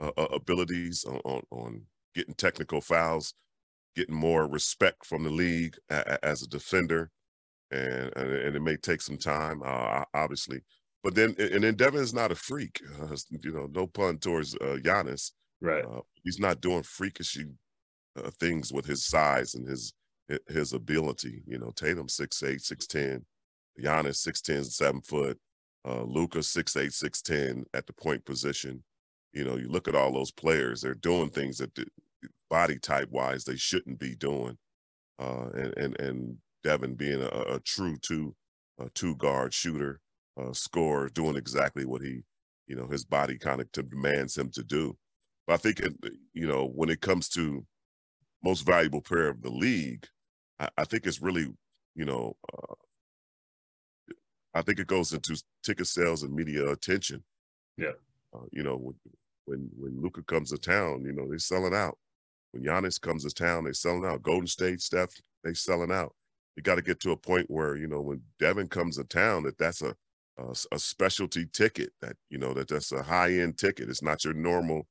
uh, 0.00 0.10
uh 0.16 0.26
abilities 0.32 1.04
on, 1.04 1.20
on, 1.24 1.42
on 1.50 1.82
getting 2.14 2.34
technical 2.34 2.80
fouls, 2.80 3.34
getting 3.96 4.14
more 4.14 4.48
respect 4.48 5.04
from 5.06 5.24
the 5.24 5.30
league 5.30 5.76
a, 5.90 6.24
as 6.24 6.42
a 6.42 6.48
defender, 6.48 7.10
and, 7.70 8.16
and 8.16 8.56
it 8.56 8.62
may 8.62 8.76
take 8.76 9.00
some 9.00 9.18
time, 9.18 9.62
uh, 9.64 10.04
obviously. 10.14 10.60
But 11.02 11.14
then, 11.14 11.34
and 11.38 11.64
then 11.64 11.76
Devin 11.76 12.00
is 12.00 12.14
not 12.14 12.32
a 12.32 12.34
freak, 12.34 12.80
uh, 13.02 13.16
you 13.30 13.52
know. 13.52 13.68
No 13.72 13.86
pun 13.86 14.18
towards 14.18 14.54
uh, 14.56 14.78
Giannis. 14.82 15.32
Right. 15.60 15.84
Uh, 15.84 16.00
he's 16.24 16.38
not 16.38 16.60
doing 16.60 16.82
freakish 16.82 17.38
uh, 18.16 18.30
things 18.38 18.72
with 18.72 18.86
his 18.86 19.04
size 19.04 19.54
and 19.54 19.66
his 19.66 19.94
his 20.48 20.72
ability. 20.72 21.42
You 21.46 21.58
know, 21.58 21.72
Tatum 21.74 22.08
six 22.08 22.42
eight, 22.42 22.60
six 22.60 22.86
ten, 22.86 23.24
Giannis 23.80 24.16
six 24.16 24.40
ten, 24.40 24.64
seven 24.64 25.00
foot, 25.00 25.38
uh, 25.86 26.02
Luka 26.02 26.42
six 26.42 26.76
eight, 26.76 26.92
six 26.92 27.22
ten 27.22 27.64
at 27.74 27.86
the 27.86 27.92
point 27.92 28.24
position. 28.24 28.82
You 29.32 29.44
know, 29.44 29.56
you 29.56 29.68
look 29.68 29.88
at 29.88 29.94
all 29.94 30.12
those 30.12 30.32
players; 30.32 30.80
they're 30.80 30.94
doing 30.94 31.30
things 31.30 31.58
that 31.58 31.74
the, 31.74 31.86
body 32.50 32.78
type 32.78 33.08
wise 33.10 33.44
they 33.44 33.56
shouldn't 33.56 33.98
be 33.98 34.14
doing. 34.16 34.58
Uh, 35.18 35.48
and 35.54 35.76
and 35.76 36.00
and 36.00 36.36
Devin 36.64 36.94
being 36.94 37.22
a, 37.22 37.54
a 37.54 37.60
true 37.60 37.96
two 38.02 38.34
a 38.78 38.88
two 38.90 39.14
guard 39.16 39.52
shooter, 39.54 40.00
uh, 40.40 40.52
scorer, 40.52 41.08
doing 41.08 41.36
exactly 41.36 41.84
what 41.84 42.02
he, 42.02 42.22
you 42.66 42.76
know, 42.76 42.86
his 42.86 43.04
body 43.04 43.38
kind 43.38 43.60
of 43.60 43.70
demands 43.72 44.36
him 44.36 44.50
to 44.50 44.62
do. 44.62 44.96
But 45.46 45.54
I 45.54 45.56
think, 45.58 45.80
it, 45.80 45.94
you 46.32 46.46
know, 46.46 46.66
when 46.74 46.88
it 46.88 47.00
comes 47.00 47.28
to 47.30 47.64
most 48.42 48.62
valuable 48.62 49.02
player 49.02 49.28
of 49.28 49.42
the 49.42 49.50
league, 49.50 50.06
I, 50.58 50.68
I 50.78 50.84
think 50.84 51.06
it's 51.06 51.20
really, 51.20 51.48
you 51.94 52.04
know, 52.04 52.36
uh, 52.52 52.74
I 54.54 54.62
think 54.62 54.78
it 54.78 54.86
goes 54.86 55.12
into 55.12 55.40
ticket 55.62 55.86
sales 55.86 56.22
and 56.22 56.34
media 56.34 56.66
attention. 56.68 57.22
Yeah. 57.76 57.92
Uh, 58.34 58.46
you 58.52 58.62
know, 58.62 58.76
when 58.76 58.94
when 59.44 59.68
when 59.76 60.02
Luka 60.02 60.22
comes 60.22 60.50
to 60.50 60.58
town, 60.58 61.04
you 61.04 61.12
know, 61.12 61.28
they're 61.28 61.38
selling 61.38 61.74
out. 61.74 61.98
When 62.52 62.64
Giannis 62.64 63.00
comes 63.00 63.24
to 63.24 63.30
town, 63.30 63.64
they're 63.64 63.72
selling 63.72 64.04
out. 64.04 64.22
Golden 64.22 64.46
State, 64.46 64.80
Steph, 64.80 65.10
they 65.44 65.54
selling 65.54 65.92
out. 65.92 66.14
You 66.56 66.62
got 66.62 66.76
to 66.76 66.82
get 66.82 67.00
to 67.00 67.12
a 67.12 67.16
point 67.16 67.50
where 67.50 67.76
you 67.76 67.86
know 67.86 68.00
when 68.00 68.22
Devin 68.38 68.68
comes 68.68 68.96
to 68.96 69.04
town, 69.04 69.44
that 69.44 69.58
that's 69.58 69.82
a 69.82 69.94
a, 70.38 70.54
a 70.72 70.78
specialty 70.78 71.46
ticket. 71.52 71.92
That 72.00 72.16
you 72.28 72.38
know 72.38 72.52
that 72.54 72.68
that's 72.68 72.92
a 72.92 73.02
high 73.02 73.32
end 73.32 73.58
ticket. 73.58 73.88
It's 73.88 74.02
not 74.02 74.24
your 74.24 74.34
normal, 74.34 74.86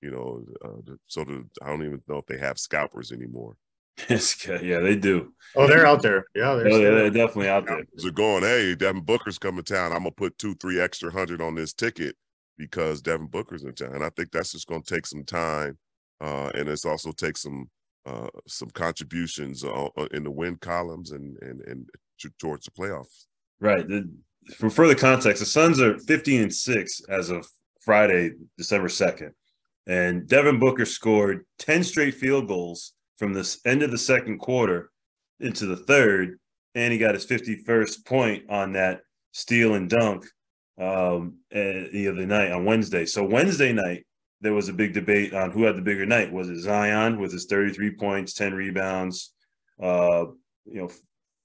you 0.00 0.10
know, 0.10 0.44
uh, 0.64 0.94
sort 1.06 1.30
of. 1.30 1.44
I 1.62 1.68
don't 1.68 1.84
even 1.84 2.02
know 2.08 2.18
if 2.18 2.26
they 2.26 2.38
have 2.38 2.58
scalpers 2.58 3.12
anymore. 3.12 3.56
yeah, 4.08 4.80
they 4.80 4.96
do. 4.96 5.32
Oh, 5.54 5.66
they're 5.66 5.86
out 5.86 6.02
there. 6.02 6.24
Yeah, 6.34 6.54
they're, 6.54 6.68
oh, 6.68 6.76
yeah, 6.76 6.90
they're 6.90 7.10
definitely 7.10 7.48
out 7.48 7.66
there. 7.66 7.84
They're 7.94 8.10
going, 8.10 8.42
hey, 8.42 8.74
Devin 8.74 9.02
Booker's 9.02 9.38
coming 9.38 9.62
to 9.62 9.74
town. 9.74 9.92
I'm 9.92 9.98
gonna 9.98 10.12
put 10.12 10.38
two, 10.38 10.54
three 10.54 10.80
extra 10.80 11.10
hundred 11.10 11.42
on 11.42 11.54
this 11.54 11.72
ticket 11.72 12.16
because 12.56 13.02
Devin 13.02 13.26
Booker's 13.26 13.64
in 13.64 13.74
town. 13.74 13.94
And 13.94 14.04
I 14.04 14.10
think 14.10 14.30
that's 14.30 14.52
just 14.52 14.66
gonna 14.66 14.82
take 14.82 15.06
some 15.06 15.24
time, 15.24 15.78
uh, 16.22 16.50
and 16.54 16.68
it's 16.68 16.84
also 16.84 17.12
take 17.12 17.36
some 17.36 17.68
uh, 18.06 18.28
some 18.46 18.70
contributions 18.70 19.64
uh, 19.64 19.88
uh, 19.96 20.06
in 20.12 20.24
the 20.24 20.30
win 20.30 20.56
columns 20.56 21.10
and 21.10 21.36
and 21.42 21.60
and 21.62 21.90
towards 22.38 22.64
the 22.64 22.70
playoffs. 22.70 23.26
Right. 23.60 23.86
The, 23.86 24.08
for 24.56 24.70
further 24.70 24.94
context, 24.94 25.40
the 25.40 25.46
Suns 25.46 25.80
are 25.80 25.98
15 25.98 26.42
and 26.42 26.54
six 26.54 27.00
as 27.08 27.30
of 27.30 27.46
Friday, 27.80 28.32
December 28.58 28.88
2nd, 28.88 29.30
and 29.86 30.26
Devin 30.26 30.58
Booker 30.58 30.84
scored 30.84 31.44
10 31.58 31.84
straight 31.84 32.14
field 32.14 32.48
goals 32.48 32.92
from 33.18 33.32
the 33.32 33.58
end 33.64 33.82
of 33.82 33.92
the 33.92 33.98
second 33.98 34.38
quarter 34.38 34.90
into 35.38 35.66
the 35.66 35.76
third, 35.76 36.38
and 36.74 36.92
he 36.92 36.98
got 36.98 37.14
his 37.14 37.26
51st 37.26 38.04
point 38.04 38.44
on 38.48 38.72
that 38.72 39.00
steal 39.32 39.74
and 39.74 39.88
dunk 39.88 40.24
um, 40.80 41.36
eh, 41.52 41.86
the 41.92 42.08
other 42.08 42.26
night 42.26 42.50
on 42.50 42.64
Wednesday. 42.64 43.06
So 43.06 43.24
Wednesday 43.24 43.72
night, 43.72 44.04
there 44.42 44.52
was 44.52 44.68
a 44.68 44.72
big 44.72 44.92
debate 44.92 45.32
on 45.32 45.52
who 45.52 45.62
had 45.62 45.76
the 45.76 45.82
bigger 45.82 46.04
night. 46.04 46.32
Was 46.32 46.50
it 46.50 46.58
Zion 46.58 47.18
with 47.18 47.32
his 47.32 47.46
33 47.46 47.92
points, 47.92 48.34
10 48.34 48.52
rebounds, 48.52 49.32
uh, 49.80 50.26
you 50.64 50.82
know, 50.82 50.90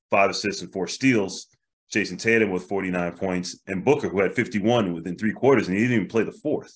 five 0.09 0.31
assists 0.31 0.63
and 0.63 0.73
four 0.73 0.87
steals, 0.87 1.47
Jayson 1.93 2.17
Tatum 2.17 2.49
with 2.49 2.63
49 2.63 3.11
points, 3.13 3.59
and 3.67 3.85
Booker 3.85 4.09
who 4.09 4.19
had 4.19 4.33
51 4.33 4.93
within 4.93 5.15
three 5.15 5.31
quarters, 5.31 5.67
and 5.67 5.77
he 5.77 5.83
didn't 5.83 5.95
even 5.95 6.07
play 6.07 6.23
the 6.23 6.31
fourth. 6.31 6.75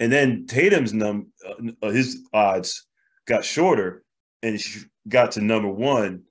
And 0.00 0.10
then 0.10 0.46
Tatum's 0.46 0.94
num 0.94 1.32
uh, 1.82 1.90
his 1.90 2.26
odds 2.32 2.86
got 3.26 3.44
shorter 3.44 4.04
and 4.42 4.58
got 5.06 5.32
to 5.32 5.42
number 5.42 5.68
one, 5.68 6.22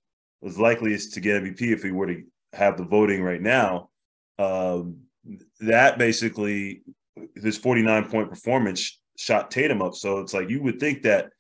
was 0.42 0.58
likeliest 0.58 1.14
to 1.14 1.20
get 1.20 1.44
MVP 1.44 1.62
if 1.62 1.84
he 1.84 1.92
were 1.92 2.08
to 2.08 2.24
have 2.54 2.78
the 2.78 2.86
voting 2.86 3.22
right 3.22 3.42
now. 3.42 3.90
Um, 4.40 5.02
that 5.60 5.98
basically, 5.98 6.82
this 7.36 7.58
49 7.58 8.10
point 8.10 8.30
performance 8.30 9.00
shot 9.18 9.52
Tatum 9.52 9.82
up. 9.82 9.96
So 9.96 10.20
it's 10.20 10.34
like 10.34 10.50
you 10.50 10.62
would 10.64 10.80
think 10.80 11.04
that 11.04 11.32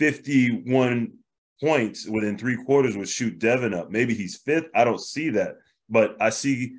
51 0.00 1.12
points 1.62 2.08
within 2.08 2.36
three 2.36 2.56
quarters 2.64 2.96
would 2.96 3.08
shoot 3.08 3.38
Devin 3.38 3.74
up. 3.74 3.90
Maybe 3.90 4.14
he's 4.14 4.38
fifth. 4.38 4.68
I 4.74 4.84
don't 4.84 5.00
see 5.00 5.30
that. 5.30 5.56
But 5.88 6.16
I 6.20 6.30
see 6.30 6.72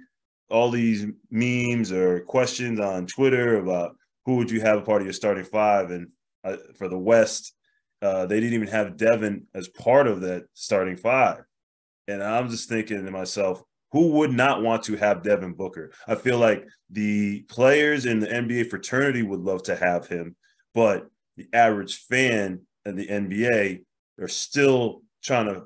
all 0.50 0.69
these 0.69 1.05
memes 1.29 1.91
or 1.91 2.21
questions 2.21 2.79
on 2.79 3.07
Twitter 3.07 3.57
about 3.57 3.95
who 4.25 4.36
would 4.38 4.51
you 4.51 4.62
have 4.62 4.79
a 4.79 4.81
part 4.81 5.01
of 5.01 5.05
your 5.05 5.13
starting 5.13 5.45
five. 5.45 5.91
And 5.91 6.07
uh, 6.43 6.57
for 6.77 6.88
the 6.88 6.98
West, 6.98 7.53
uh, 8.01 8.25
they 8.25 8.39
didn't 8.39 8.55
even 8.55 8.67
have 8.67 8.98
Devin 8.98 9.45
as 9.53 9.67
part 9.67 10.07
of 10.07 10.21
that 10.21 10.45
starting 10.53 10.98
five. 10.98 11.43
And 12.07 12.24
I'm 12.24 12.50
just 12.50 12.67
thinking 12.67 13.05
to 13.05 13.12
myself, 13.12 13.62
who 13.91 14.07
would 14.12 14.31
not 14.31 14.62
want 14.62 14.83
to 14.83 14.95
have 14.95 15.24
Devin 15.24 15.53
Booker? 15.53 15.91
I 16.07 16.15
feel 16.15 16.38
like 16.38 16.65
the 16.89 17.41
players 17.43 18.05
in 18.05 18.19
the 18.19 18.27
NBA 18.27 18.69
fraternity 18.69 19.21
would 19.21 19.41
love 19.41 19.63
to 19.63 19.75
have 19.75 20.07
him, 20.07 20.36
but 20.74 21.07
the 21.38 21.48
average 21.53 21.98
fan 21.98 22.62
of 22.86 22.95
the 22.95 23.07
NBA 23.07 23.83
are 24.19 24.27
still 24.27 25.01
trying 25.24 25.48
to 25.48 25.63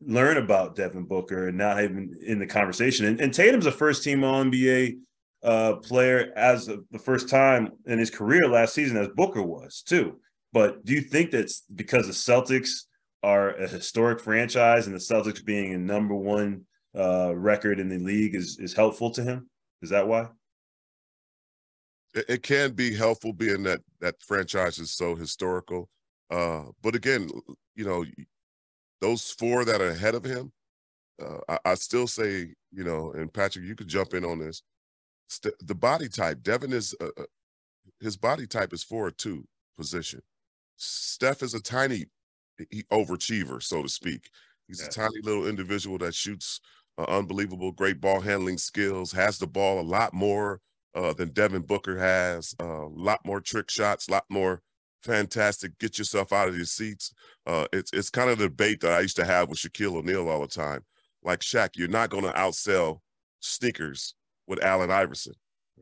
learn 0.00 0.36
about 0.36 0.76
Devin 0.76 1.04
Booker 1.04 1.48
and 1.48 1.58
not 1.58 1.82
even 1.82 2.14
in 2.24 2.38
the 2.38 2.46
conversation. 2.46 3.06
And, 3.06 3.20
and 3.20 3.34
Tatum's 3.34 3.66
a 3.66 3.72
first 3.72 4.02
team 4.02 4.24
All 4.24 4.42
NBA 4.44 4.98
uh, 5.42 5.74
player 5.76 6.32
as 6.36 6.66
the 6.66 6.98
first 6.98 7.28
time 7.28 7.70
in 7.86 7.98
his 7.98 8.10
career 8.10 8.48
last 8.48 8.74
season, 8.74 8.96
as 8.96 9.08
Booker 9.08 9.42
was 9.42 9.82
too. 9.82 10.20
But 10.52 10.84
do 10.84 10.94
you 10.94 11.00
think 11.00 11.30
that's 11.30 11.62
because 11.74 12.06
the 12.06 12.12
Celtics 12.12 12.84
are 13.22 13.50
a 13.50 13.68
historic 13.68 14.20
franchise 14.20 14.86
and 14.86 14.94
the 14.94 15.00
Celtics 15.00 15.44
being 15.44 15.74
a 15.74 15.78
number 15.78 16.14
one 16.14 16.64
uh, 16.96 17.32
record 17.34 17.78
in 17.78 17.88
the 17.88 17.98
league 17.98 18.34
is 18.34 18.58
is 18.58 18.74
helpful 18.74 19.10
to 19.12 19.22
him? 19.22 19.48
Is 19.82 19.90
that 19.90 20.06
why? 20.06 20.28
It, 22.14 22.24
it 22.28 22.42
can 22.42 22.72
be 22.72 22.94
helpful, 22.94 23.32
being 23.32 23.62
that 23.64 23.80
that 24.00 24.16
franchise 24.22 24.78
is 24.78 24.92
so 24.92 25.14
historical. 25.14 25.88
Uh, 26.30 26.64
but 26.82 26.94
again, 26.94 27.28
you 27.74 27.84
know, 27.84 28.04
those 29.00 29.30
four 29.32 29.64
that 29.64 29.80
are 29.80 29.90
ahead 29.90 30.14
of 30.14 30.24
him, 30.24 30.52
uh, 31.20 31.38
I, 31.48 31.70
I, 31.70 31.74
still 31.74 32.06
say, 32.06 32.54
you 32.70 32.84
know, 32.84 33.12
and 33.12 33.32
Patrick, 33.32 33.64
you 33.64 33.74
could 33.74 33.88
jump 33.88 34.14
in 34.14 34.24
on 34.24 34.38
this. 34.38 34.62
St- 35.28 35.54
the 35.66 35.74
body 35.74 36.08
type, 36.08 36.42
Devin 36.42 36.72
is 36.72 36.94
uh, 37.00 37.08
uh 37.16 37.24
his 38.00 38.16
body 38.16 38.46
type 38.46 38.72
is 38.72 38.82
four 38.82 39.06
or 39.06 39.10
two 39.10 39.44
position. 39.76 40.20
Steph 40.76 41.42
is 41.42 41.54
a 41.54 41.60
tiny 41.60 42.06
he, 42.70 42.84
overachiever, 42.84 43.62
so 43.62 43.82
to 43.82 43.88
speak. 43.88 44.30
He's 44.68 44.80
yeah. 44.80 44.86
a 44.86 44.90
tiny 44.90 45.20
little 45.22 45.48
individual 45.48 45.98
that 45.98 46.14
shoots 46.14 46.60
uh, 46.98 47.04
unbelievable, 47.08 47.72
great 47.72 48.00
ball 48.00 48.20
handling 48.20 48.58
skills, 48.58 49.12
has 49.12 49.38
the 49.38 49.46
ball 49.46 49.80
a 49.80 49.82
lot 49.82 50.12
more 50.12 50.60
uh, 50.94 51.12
than 51.12 51.30
Devin 51.30 51.62
Booker 51.62 51.98
has, 51.98 52.54
a 52.60 52.64
uh, 52.64 52.88
lot 52.88 53.20
more 53.24 53.40
trick 53.40 53.70
shots, 53.70 54.08
a 54.08 54.12
lot 54.12 54.24
more 54.28 54.60
fantastic. 55.02 55.78
Get 55.78 55.98
yourself 55.98 56.32
out 56.32 56.48
of 56.48 56.56
your 56.56 56.66
seats. 56.66 57.12
Uh, 57.46 57.66
it's 57.72 57.92
it's 57.92 58.10
kind 58.10 58.30
of 58.30 58.38
the 58.38 58.48
debate 58.48 58.80
that 58.80 58.92
I 58.92 59.00
used 59.00 59.16
to 59.16 59.24
have 59.24 59.48
with 59.48 59.58
Shaquille 59.58 59.96
O'Neal 59.96 60.28
all 60.28 60.40
the 60.40 60.48
time. 60.48 60.84
Like 61.22 61.40
Shaq, 61.40 61.70
you're 61.76 61.88
not 61.88 62.10
going 62.10 62.24
to 62.24 62.32
outsell 62.32 63.00
sneakers 63.40 64.14
with 64.46 64.62
Allen 64.62 64.90
Iverson. 64.90 65.34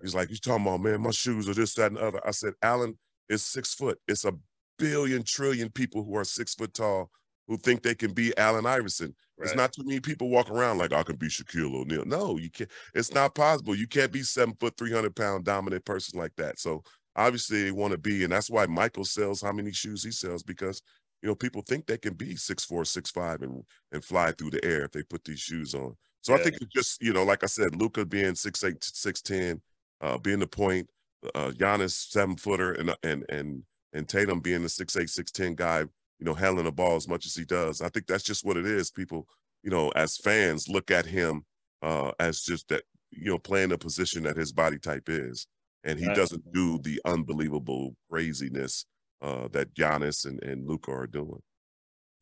He's 0.03 0.15
like, 0.15 0.29
you're 0.29 0.37
talking 0.37 0.67
about, 0.67 0.81
man, 0.81 1.01
my 1.01 1.11
shoes 1.11 1.49
are 1.49 1.55
this, 1.55 1.75
that, 1.75 1.89
and 1.89 1.97
the 1.97 2.07
other. 2.07 2.21
I 2.27 2.31
said, 2.31 2.55
Allen 2.63 2.97
is 3.29 3.45
six 3.45 3.75
foot. 3.75 3.99
It's 4.07 4.25
a 4.25 4.35
billion 4.79 5.25
trillion 5.25 5.71
people 5.71 6.05
who 6.05 6.17
are 6.17 6.25
six 6.25 6.55
foot 6.55 6.75
tall 6.75 7.11
who 7.49 7.57
think 7.57 7.83
they 7.83 7.95
can 7.95 8.13
be 8.13 8.37
Allen 8.39 8.67
Iverson. 8.67 9.15
Right. 9.39 9.47
It's 9.47 9.57
not 9.57 9.73
too 9.73 9.83
many 9.85 10.01
people 10.01 10.29
walk 10.29 10.51
around 10.51 10.79
like 10.79 10.93
I 10.93 11.03
can 11.03 11.17
be 11.17 11.29
Shaquille 11.29 11.75
O'Neal. 11.75 12.05
No, 12.05 12.39
you 12.39 12.51
can't. 12.51 12.71
It's 12.95 13.13
not 13.13 13.35
possible. 13.35 13.75
You 13.75 13.89
can't 13.89 14.13
be 14.13 14.23
seven 14.23 14.55
foot, 14.61 14.77
three 14.77 14.93
hundred 14.93 15.17
pound 15.17 15.45
dominant 15.45 15.85
person 15.85 16.19
like 16.19 16.37
that. 16.37 16.59
So 16.59 16.83
obviously 17.17 17.65
they 17.65 17.73
want 17.73 17.93
to 17.93 17.99
be, 17.99 18.23
and 18.25 18.33
that's 18.33 18.51
why 18.51 18.67
Michael 18.67 19.05
sells 19.05 19.43
how 19.43 19.53
many 19.53 19.73
shoes 19.73 20.05
he 20.05 20.11
sells 20.11 20.43
because 20.43 20.83
you 21.23 21.29
know 21.29 21.35
people 21.35 21.63
think 21.63 21.87
they 21.87 21.99
can 21.99 22.15
be 22.15 22.37
six 22.37 22.65
four, 22.65 22.85
six 22.85 23.11
five, 23.11 23.43
and 23.43 23.63
and 23.93 24.05
fly 24.05 24.33
through 24.33 24.51
the 24.51 24.65
air 24.65 24.85
if 24.85 24.93
they 24.93 25.03
put 25.03 25.25
these 25.25 25.41
shoes 25.41 25.75
on. 25.75 25.97
So 26.23 26.35
yeah. 26.35 26.41
I 26.41 26.43
think 26.43 26.57
it's 26.61 26.75
just, 26.75 27.03
you 27.03 27.13
know, 27.13 27.25
like 27.25 27.43
I 27.43 27.47
said, 27.47 27.77
Luka 27.77 28.05
being 28.05 28.35
six 28.35 28.63
eight, 28.65 28.83
six 28.83 29.23
ten, 29.23 29.61
uh, 30.01 30.19
being 30.19 30.41
the 30.41 30.47
point, 30.47 30.89
uh, 31.35 31.53
Giannis 31.57 32.11
seven 32.11 32.37
footer, 32.37 32.73
and 32.73 32.95
and 33.03 33.25
and 33.29 33.63
and 33.93 34.09
Tatum 34.09 34.41
being 34.41 34.63
the 34.63 34.69
six 34.69 34.97
eight, 34.97 35.11
six 35.11 35.31
ten 35.31 35.55
guy, 35.55 35.85
you 36.19 36.25
know, 36.25 36.35
handling 36.35 36.65
the 36.65 36.73
ball 36.73 36.97
as 36.97 37.09
much 37.09 37.27
as 37.27 37.35
he 37.35 37.45
does. 37.45 37.81
I 37.81 37.89
think 37.89 38.07
that's 38.07 38.25
just 38.25 38.45
what 38.45 38.57
it 38.57 38.67
is. 38.67 38.91
People, 38.91 39.27
you 39.63 39.71
know, 39.71 39.91
as 39.91 40.17
fans, 40.17 40.69
look 40.69 40.91
at 40.91 41.07
him 41.07 41.45
uh, 41.83 42.13
as 42.19 42.41
just 42.41 42.69
that, 42.69 42.83
you 43.11 43.31
know, 43.31 43.39
playing 43.39 43.71
the 43.71 43.79
position 43.79 44.25
that 44.25 44.37
his 44.37 44.53
body 44.53 44.79
type 44.79 45.09
is, 45.09 45.47
and 45.85 45.99
he 45.99 46.07
right. 46.07 46.17
doesn't 46.17 46.53
do 46.53 46.79
the 46.79 47.01
unbelievable 47.05 47.95
craziness 48.11 48.85
uh, 49.23 49.49
that 49.53 49.75
Giannis 49.75 50.27
and 50.27 50.43
and 50.43 50.67
Luka 50.67 50.93
are 50.93 51.07
doing. 51.07 51.41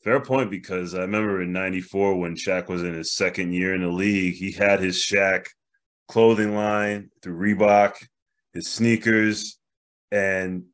Fair 0.03 0.21
point, 0.21 0.51
because 0.51 0.95
I 0.95 1.01
remember 1.01 1.43
in 1.43 1.53
'94 1.53 2.17
when 2.17 2.37
Shaq 2.37 2.69
was 2.69 2.83
in 2.83 2.95
his 2.95 3.15
second 3.15 3.53
year 3.53 3.75
in 3.75 3.83
the 3.83 3.89
league, 3.89 4.35
he 4.35 4.53
had 4.53 4.81
his 4.81 4.97
Shaq 4.97 5.47
clothing 6.09 6.55
line 6.55 7.11
through 7.23 7.37
Reebok, 7.37 7.95
his 8.53 8.69
sneakers, 8.69 9.59
and 10.13 10.65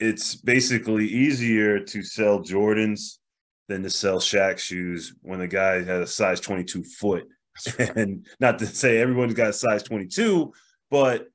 it's 0.00 0.34
basically 0.34 1.06
easier 1.06 1.78
to 1.78 2.02
sell 2.02 2.40
Jordans 2.40 3.18
than 3.68 3.82
to 3.82 3.90
sell 3.90 4.18
Shaq 4.18 4.58
shoes 4.58 5.14
when 5.22 5.38
the 5.38 5.46
guy 5.46 5.82
has 5.82 5.88
a 5.88 6.06
size 6.06 6.40
22 6.40 6.82
foot. 6.82 7.24
Right. 7.78 7.90
And 7.96 8.26
not 8.40 8.58
to 8.60 8.66
say 8.66 8.98
everyone's 8.98 9.34
got 9.34 9.50
a 9.50 9.52
size 9.52 9.82
22, 9.82 10.52
but 10.90 11.26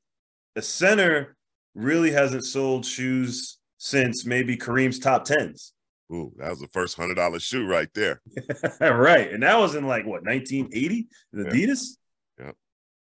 a 0.55 0.61
center 0.61 1.35
really 1.75 2.11
hasn't 2.11 2.45
sold 2.45 2.85
shoes 2.85 3.59
since 3.77 4.25
maybe 4.25 4.57
Kareem's 4.57 4.97
top 4.97 5.25
tens. 5.25 5.73
Ooh, 6.11 6.31
that 6.37 6.49
was 6.49 6.59
the 6.59 6.67
first 6.67 6.95
hundred 6.95 7.15
dollar 7.15 7.39
shoe 7.39 7.67
right 7.67 7.89
there. 7.93 8.21
right. 8.79 9.31
And 9.31 9.43
that 9.43 9.57
was 9.57 9.75
in 9.75 9.87
like 9.87 10.05
what 10.05 10.23
1980 10.23 11.07
Adidas? 11.35 11.97
Yeah. 12.39 12.51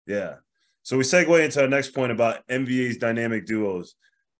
Yeah. 0.07 0.33
So 0.83 0.97
we 0.97 1.03
segue 1.03 1.43
into 1.43 1.61
our 1.61 1.67
next 1.67 1.89
point 1.89 2.11
about 2.11 2.45
NBA's 2.47 2.97
dynamic 2.97 3.45
duos. 3.45 3.95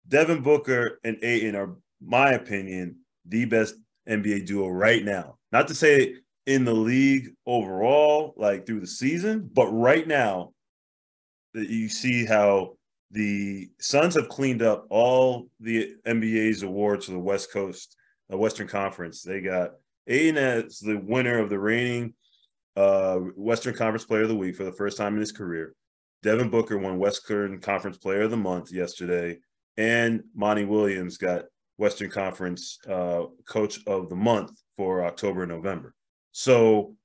Devin 0.07 0.41
Booker 0.41 1.00
and 1.03 1.17
Ayton 1.24 1.55
are, 1.55 1.75
my 2.01 2.31
opinion, 2.31 2.98
the 3.25 3.45
best 3.45 3.75
NBA 4.07 4.45
duo 4.45 4.67
right 4.67 5.03
now. 5.03 5.38
Not 5.51 5.67
to 5.69 5.75
say 5.75 6.15
in 6.45 6.65
the 6.65 6.74
league 6.74 7.29
overall, 7.45 8.33
like 8.38 8.65
through 8.65 8.81
the 8.81 8.88
season, 8.88 9.50
but 9.53 9.67
right 9.67 10.07
now, 10.07 10.51
that 11.53 11.69
you 11.69 11.88
see 11.88 12.25
how 12.25 12.77
the 13.12 13.69
Suns 13.79 14.15
have 14.15 14.27
cleaned 14.27 14.63
up 14.63 14.88
all 14.89 15.48
the 15.60 15.95
NBA's 16.05 16.63
awards 16.63 17.05
for 17.05 17.12
the 17.12 17.19
West 17.19 17.51
Coast, 17.53 17.95
the 18.27 18.38
Western 18.38 18.67
Conference. 18.67 19.22
They 19.22 19.39
got 19.39 19.72
Ayton 20.07 20.38
as 20.38 20.79
the 20.79 20.98
winner 20.98 21.39
of 21.39 21.50
the 21.50 21.60
reigning 21.60 22.15
uh, 22.75 23.17
Western 23.36 23.75
Conference 23.75 24.03
Player 24.03 24.24
of 24.24 24.29
the 24.29 24.36
Week 24.36 24.55
for 24.55 24.63
the 24.63 24.72
first 24.72 24.98
time 24.98 25.13
in 25.13 25.19
his 25.19 25.31
career. 25.31 25.75
Devin 26.24 26.50
Booker 26.50 26.77
won 26.77 26.98
Western 26.98 27.60
Conference 27.60 27.98
Player 27.98 28.24
of 28.24 28.31
the 28.31 28.38
Month 28.38 28.72
yesterday 28.72 29.38
and 29.77 30.24
Monty 30.36 30.65
Williams 30.65 31.18
got 31.18 31.46
Western 31.77 32.10
Conference 32.10 32.80
uh, 32.89 33.24
Coach 33.48 33.80
of 33.88 34.10
the 34.10 34.15
Month 34.15 34.51
for 34.75 35.06
October 35.06 35.44
and 35.44 35.51
November. 35.51 35.94
So 36.32 36.96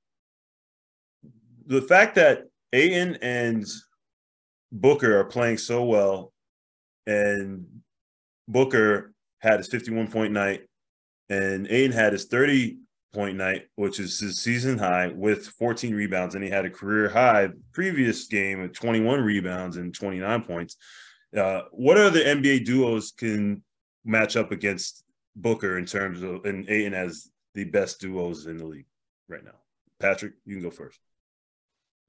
the 1.65 1.81
fact 1.81 2.15
that 2.15 2.45
Ayton 2.73 3.17
and 3.21 3.65
Booker 4.71 5.19
are 5.19 5.25
playing 5.25 5.57
so 5.57 5.83
well, 5.83 6.33
and 7.07 7.65
Booker 8.47 9.13
had 9.39 9.59
his 9.59 9.67
51 9.67 10.07
point 10.07 10.33
night, 10.33 10.61
and 11.29 11.67
Ayton 11.69 11.91
had 11.91 12.13
his 12.13 12.25
30 12.25 12.77
point 13.13 13.37
night, 13.37 13.65
which 13.75 13.99
is 13.99 14.19
his 14.19 14.39
season 14.39 14.77
high 14.77 15.07
with 15.07 15.47
14 15.47 15.95
rebounds, 15.95 16.35
and 16.35 16.43
he 16.43 16.49
had 16.49 16.65
a 16.65 16.69
career 16.69 17.09
high 17.09 17.49
previous 17.73 18.27
game 18.27 18.61
of 18.61 18.73
21 18.73 19.21
rebounds 19.21 19.77
and 19.77 19.93
29 19.93 20.43
points. 20.43 20.77
Uh, 21.35 21.63
what 21.71 21.97
other 21.97 22.23
NBA 22.23 22.65
duos 22.65 23.11
can 23.11 23.63
match 24.03 24.35
up 24.35 24.51
against 24.51 25.03
Booker 25.35 25.77
in 25.77 25.85
terms 25.85 26.21
of 26.23 26.45
and 26.45 26.69
Ayton 26.69 26.93
as 26.93 27.29
the 27.53 27.65
best 27.65 27.99
duos 27.99 28.47
in 28.47 28.57
the 28.57 28.65
league 28.65 28.87
right 29.27 29.43
now? 29.43 29.51
Patrick, 29.99 30.33
you 30.45 30.55
can 30.55 30.63
go 30.63 30.71
first. 30.71 30.99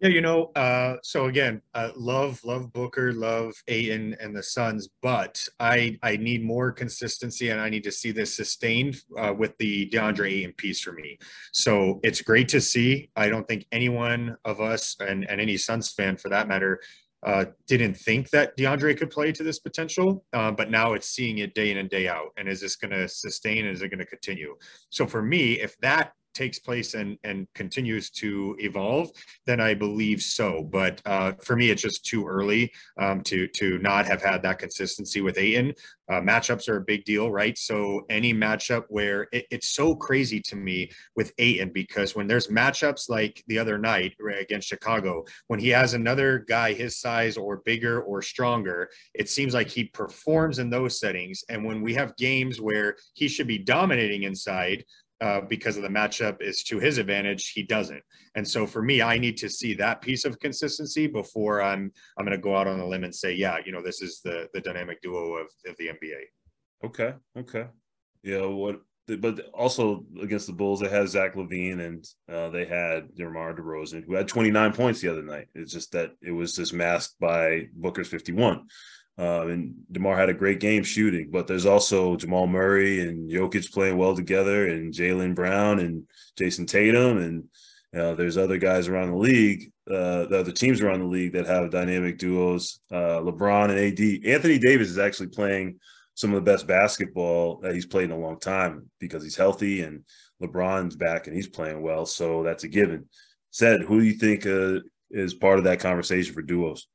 Yeah, 0.01 0.09
you 0.09 0.23
know, 0.23 0.47
uh, 0.57 0.97
so 1.03 1.27
again, 1.27 1.61
uh, 1.75 1.91
love, 1.95 2.43
love 2.43 2.73
Booker, 2.73 3.13
love 3.13 3.53
Ayton 3.69 4.17
and 4.19 4.35
the 4.35 4.43
Suns, 4.43 4.89
but 5.03 5.47
I 5.59 5.99
I 6.03 6.17
need 6.17 6.43
more 6.43 6.73
consistency 6.73 7.51
and 7.51 7.61
I 7.61 7.69
need 7.69 7.85
to 7.85 7.93
see 7.93 8.11
this 8.11 8.35
sustained 8.35 9.03
uh, 9.19 9.35
with 9.37 9.59
the 9.59 9.91
DeAndre 9.91 10.33
Ayton 10.33 10.55
piece 10.57 10.81
for 10.81 10.93
me. 10.93 11.19
So 11.53 12.01
it's 12.03 12.23
great 12.23 12.49
to 12.49 12.63
see. 12.63 13.11
I 13.15 13.29
don't 13.29 13.47
think 13.47 13.67
anyone 13.73 14.39
of 14.47 14.63
us 14.63 14.97
and, 15.01 15.29
and 15.29 15.39
any 15.39 15.59
Suns 15.59 15.91
fan 15.93 16.17
for 16.17 16.31
that 16.31 16.49
matter 16.49 16.81
uh, 17.23 17.45
didn't 17.67 17.95
think 17.95 18.31
that 18.31 18.57
DeAndre 18.57 18.97
could 18.97 19.11
play 19.11 19.33
to 19.33 19.43
this 19.43 19.59
potential, 19.59 20.25
uh, 20.33 20.51
but 20.51 20.71
now 20.71 20.95
it's 20.95 21.09
seeing 21.09 21.39
it 21.39 21.55
day 21.55 21.71
in 21.71 21.79
and 21.79 21.91
day 21.91 22.09
out. 22.09 22.29
And 22.37 22.49
is 22.49 22.61
this 22.61 22.77
going 22.77 22.93
to 22.93 23.09
sustain? 23.09 23.67
Is 23.67 23.83
it 23.83 23.89
going 23.89 23.99
to 23.99 24.07
continue? 24.07 24.57
So 24.89 25.07
for 25.07 25.23
me, 25.23 25.61
if 25.61 25.79
that 25.81 26.13
takes 26.35 26.59
place 26.59 26.95
and 26.95 27.19
and 27.25 27.47
continues 27.55 28.11
to 28.11 28.57
evolve, 28.59 29.11
then 29.47 29.61
I 29.61 29.75
believe 29.75 30.21
so. 30.23 30.63
But 30.63 31.01
uh, 31.05 31.33
for 31.43 31.57
me, 31.57 31.71
it's 31.71 31.83
just 31.83 32.05
too 32.05 32.27
early 32.27 32.73
um, 32.99 33.23
to 33.23 33.47
to 33.49 33.79
not 33.79 34.07
have 34.07 34.23
had 34.23 34.43
that 34.43 34.59
consistency 34.59 35.21
with 35.21 35.39
Ayton. 35.39 35.75
Uh, 36.11 36.21
matchups 36.21 36.69
are 36.69 36.79
a 36.79 36.85
big 36.85 37.05
deal, 37.05 37.31
right? 37.31 37.57
So 37.57 38.05
any 38.11 38.35
matchup 38.35 38.85
where 38.89 39.29
it, 39.31 39.47
it's 39.51 39.69
so 39.69 39.95
crazy 39.95 40.41
to 40.41 40.57
me 40.57 40.91
with 41.15 41.33
Ayton 41.39 41.71
because 41.73 42.17
when 42.17 42.27
there's 42.27 42.49
matchups 42.49 43.09
like 43.09 43.45
the 43.47 43.61
other 43.61 43.79
night 43.79 44.15
against 44.41 44.69
Chicago, 44.69 45.25
when 45.47 45.61
he 45.61 45.69
has 45.69 45.95
another 45.95 46.41
guy 46.49 46.73
his 46.73 46.99
size 46.99 47.37
or 47.37 47.59
bigger 47.65 48.03
or 48.03 48.23
stronger, 48.23 48.91
it 49.15 49.29
seems 49.29 49.55
like 49.55 49.69
he 49.69 49.85
performs 49.85 50.59
in 50.59 50.69
those 50.69 50.99
settings. 50.99 51.45
And 51.49 51.65
when 51.65 51.81
we 51.81 51.95
have 51.95 52.17
games 52.17 52.61
where 52.61 52.97
he 53.15 53.29
should 53.29 53.47
be 53.47 53.59
dominating 53.59 54.25
inside, 54.25 54.85
uh, 55.21 55.43
because 55.43 55.77
of 55.77 55.83
the 55.83 55.89
matchup 55.89 56.41
is 56.41 56.63
to 56.65 56.79
his 56.79 56.99
advantage, 56.99 57.51
he 57.51 57.63
doesn't. 57.63 58.03
And 58.35 58.47
so 58.47 58.67
for 58.67 58.83
me, 58.83 59.03
I 59.03 59.19
need 59.19 59.37
to 59.39 59.49
see 59.49 59.75
that 59.75 60.01
piece 60.01 60.25
of 60.25 60.39
consistency 60.39 61.07
before 61.07 61.63
I'm 61.63 61.93
I'm 62.17 62.25
going 62.25 62.37
to 62.37 62.43
go 62.43 62.57
out 62.57 62.67
on 62.67 62.81
a 62.81 62.87
limb 62.87 63.05
and 63.05 63.15
say, 63.15 63.33
yeah, 63.33 63.59
you 63.65 63.73
know, 63.73 63.83
this 63.83 64.01
is 64.01 64.21
the 64.25 64.49
the 64.55 64.61
dynamic 64.61 65.03
duo 65.03 65.35
of, 65.35 65.49
of 65.67 65.77
the 65.79 65.89
NBA. 65.89 66.21
Okay. 66.85 67.15
Okay. 67.37 67.67
Yeah. 68.23 68.47
What? 68.47 68.81
But 69.07 69.47
also 69.53 70.05
against 70.23 70.47
the 70.47 70.53
Bulls, 70.53 70.79
they 70.79 70.89
had 70.89 71.09
Zach 71.09 71.35
LaVine 71.35 71.81
and 71.81 72.07
uh, 72.33 72.51
they 72.51 72.65
had 72.65 73.13
DeMar 73.17 73.55
DeRozan, 73.55 74.05
who 74.05 74.15
had 74.15 74.29
29 74.29 74.73
points 74.73 75.01
the 75.01 75.09
other 75.09 75.23
night. 75.23 75.49
It's 75.53 75.73
just 75.73 75.91
that 75.93 76.13
it 76.23 76.31
was 76.31 76.55
just 76.55 76.73
masked 76.73 77.19
by 77.19 77.67
Booker's 77.75 78.07
51. 78.07 78.69
Uh, 79.19 79.49
and 79.49 79.75
DeMar 79.93 80.17
had 80.17 80.31
a 80.31 80.35
great 80.35 80.61
game 80.61 80.83
shooting, 80.83 81.29
but 81.31 81.47
there's 81.47 81.67
also 81.67 82.17
Jamal 82.17 82.47
Murray 82.47 83.01
and 83.01 83.31
Jokic 83.31 83.71
playing 83.73 83.99
well 83.99 84.17
together, 84.17 84.69
and 84.69 84.95
Jaylen 84.95 85.35
Brown 85.35 85.79
and 85.79 86.05
Jayson 86.39 86.67
Tatum, 86.67 87.19
and 87.19 87.45
uh, 87.95 88.15
there's 88.15 88.39
other 88.39 88.57
guys 88.57 88.89
around 88.89 89.11
the 89.11 89.17
league, 89.17 89.73
uh, 89.91 90.25
the 90.27 90.39
other 90.39 90.53
teams 90.53 90.81
around 90.81 91.01
the 91.01 91.07
league 91.07 91.33
that 91.33 91.47
have 91.47 91.71
dynamic 91.71 92.19
duos. 92.19 92.81
Uh, 92.91 93.21
LeBron 93.21 93.71
and 93.71 93.79
AD. 93.79 94.33
Anthony 94.33 94.59
Davis 94.59 94.89
is 94.89 94.99
actually 94.99 95.29
playing 95.29 95.79
some 96.15 96.31
of 96.31 96.37
the 96.37 96.51
best 96.51 96.67
basketball 96.67 97.59
that 97.63 97.75
he's 97.75 97.87
played 97.87 98.05
in 98.05 98.11
a 98.13 98.19
long 98.19 98.39
time 98.39 98.89
because 99.01 99.23
he's 99.23 99.37
healthy, 99.37 99.83
and 99.83 100.05
LeBron's 100.43 100.97
back 100.97 101.27
and 101.27 101.37
he's 101.37 101.49
playing 101.49 101.83
well, 101.83 102.07
so 102.07 102.43
that's 102.43 102.65
a 102.65 102.69
given. 102.69 103.07
Ced, 103.53 103.83
who 103.83 104.01
do 104.01 104.07
you 104.07 104.15
think 104.15 104.47
uh, 104.47 104.81
is 105.11 105.35
part 105.35 105.59
of 105.59 105.65
that 105.65 105.81
conversation 105.81 106.33
for 106.33 106.43
duos? 106.43 106.87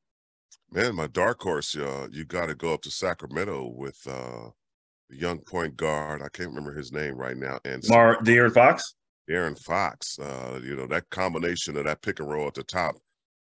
Man, 0.75 0.93
my 0.93 1.07
dark 1.07 1.41
horse, 1.41 1.77
uh, 1.77 2.09
you 2.11 2.25
got 2.25 2.47
to 2.47 2.53
go 2.53 2.73
up 2.73 2.81
to 2.81 2.91
Sacramento 2.91 3.71
with 3.77 3.97
uh, 4.05 4.49
the 5.09 5.15
young 5.15 5.39
point 5.39 5.77
guard. 5.77 6.21
I 6.21 6.27
can't 6.27 6.49
remember 6.49 6.73
his 6.73 6.91
name 6.91 7.15
right 7.15 7.38
now. 7.38 7.59
And 7.63 7.81
Mar 7.88 8.17
De'Aaron 8.17 8.53
Fox. 8.53 8.95
De'Aaron 9.29 9.57
Fox. 9.57 10.19
Uh, 10.19 10.59
you 10.61 10.75
know 10.75 10.85
that 10.88 11.09
combination 11.11 11.77
of 11.77 11.85
that 11.85 12.01
pick 12.01 12.19
and 12.19 12.29
roll 12.29 12.47
at 12.47 12.55
the 12.55 12.63
top 12.63 12.97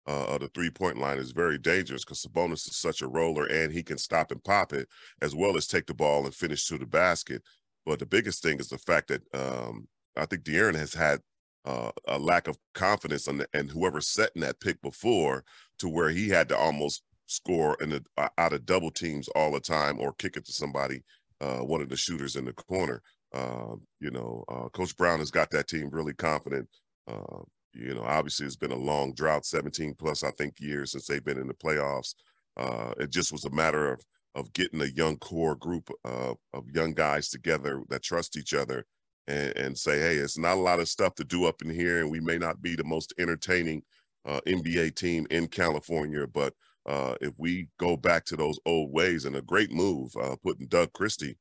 uh, 0.07 0.27
of 0.27 0.39
the 0.39 0.47
three 0.55 0.69
point 0.69 0.97
line 0.97 1.17
is 1.17 1.31
very 1.31 1.57
dangerous 1.57 2.05
because 2.05 2.25
Sabonis 2.25 2.69
is 2.69 2.77
such 2.77 3.01
a 3.01 3.07
roller 3.07 3.47
and 3.47 3.73
he 3.73 3.83
can 3.83 3.97
stop 3.97 4.31
and 4.31 4.41
pop 4.45 4.71
it 4.71 4.87
as 5.21 5.35
well 5.35 5.57
as 5.57 5.67
take 5.67 5.87
the 5.87 5.93
ball 5.93 6.23
and 6.23 6.33
finish 6.33 6.65
to 6.67 6.77
the 6.77 6.85
basket. 6.85 7.43
But 7.85 7.99
the 7.99 8.05
biggest 8.05 8.43
thing 8.43 8.61
is 8.61 8.69
the 8.69 8.77
fact 8.77 9.09
that 9.09 9.21
um, 9.33 9.89
I 10.15 10.25
think 10.25 10.43
De'Aaron 10.43 10.75
has 10.75 10.93
had 10.93 11.19
uh, 11.65 11.91
a 12.07 12.17
lack 12.17 12.47
of 12.47 12.57
confidence 12.73 13.27
on 13.27 13.39
the, 13.39 13.47
and 13.53 13.69
whoever 13.69 13.99
setting 13.99 14.41
that 14.43 14.61
pick 14.61 14.81
before 14.81 15.43
to 15.79 15.89
where 15.89 16.09
he 16.09 16.29
had 16.29 16.47
to 16.49 16.57
almost 16.57 17.03
score 17.27 17.77
uh, 18.17 18.29
out 18.37 18.53
of 18.53 18.65
double 18.65 18.91
teams 18.91 19.27
all 19.29 19.51
the 19.51 19.59
time 19.59 19.99
or 19.99 20.13
kick 20.13 20.37
it 20.37 20.45
to 20.45 20.51
somebody, 20.51 21.03
uh, 21.41 21.59
one 21.59 21.81
of 21.81 21.89
the 21.89 21.97
shooters 21.97 22.35
in 22.35 22.45
the 22.45 22.53
corner. 22.53 23.01
Uh, 23.33 23.75
you 23.99 24.11
know, 24.11 24.43
uh, 24.49 24.69
Coach 24.69 24.95
Brown 24.95 25.19
has 25.19 25.31
got 25.31 25.51
that 25.51 25.67
team 25.67 25.89
really 25.91 26.13
confident. 26.13 26.67
Uh, 27.07 27.41
you 27.73 27.93
know, 27.93 28.03
obviously 28.03 28.45
it's 28.45 28.55
been 28.55 28.71
a 28.71 28.75
long 28.75 29.13
drought, 29.13 29.45
17 29.45 29.95
plus, 29.95 30.23
I 30.23 30.31
think, 30.31 30.55
years 30.59 30.91
since 30.91 31.07
they've 31.07 31.23
been 31.23 31.39
in 31.39 31.47
the 31.47 31.53
playoffs. 31.53 32.15
Uh, 32.57 32.93
it 32.99 33.09
just 33.09 33.31
was 33.31 33.45
a 33.45 33.49
matter 33.49 33.91
of 33.91 34.01
of 34.35 34.51
getting 34.51 34.81
a 34.81 34.85
young 34.85 35.15
core 35.19 35.55
group 35.55 35.89
of 36.03 36.37
young 36.73 36.93
guys 36.93 37.29
together 37.29 37.81
that 37.87 38.03
trust 38.03 38.35
each 38.35 38.53
other 38.53 38.85
and, 39.27 39.55
and 39.57 39.77
say, 39.77 39.99
hey, 39.99 40.15
it's 40.15 40.37
not 40.37 40.57
a 40.57 40.61
lot 40.61 40.79
of 40.79 40.89
stuff 40.89 41.15
to 41.15 41.23
do 41.23 41.45
up 41.45 41.61
in 41.61 41.69
here, 41.69 41.99
and 42.01 42.11
we 42.11 42.19
may 42.19 42.37
not 42.37 42.61
be 42.61 42.75
the 42.75 42.83
most 42.83 43.13
entertaining 43.17 43.81
uh, 44.25 44.39
NBA 44.47 44.95
team 44.95 45.25
in 45.29 45.47
California. 45.47 46.27
But 46.27 46.53
uh, 46.85 47.15
if 47.21 47.33
we 47.37 47.67
go 47.79 47.97
back 47.97 48.25
to 48.25 48.35
those 48.35 48.59
old 48.65 48.91
ways, 48.91 49.25
and 49.25 49.35
a 49.35 49.41
great 49.41 49.71
move 49.71 50.15
uh, 50.21 50.35
putting 50.43 50.67
Doug 50.67 50.93
Christie 50.93 51.37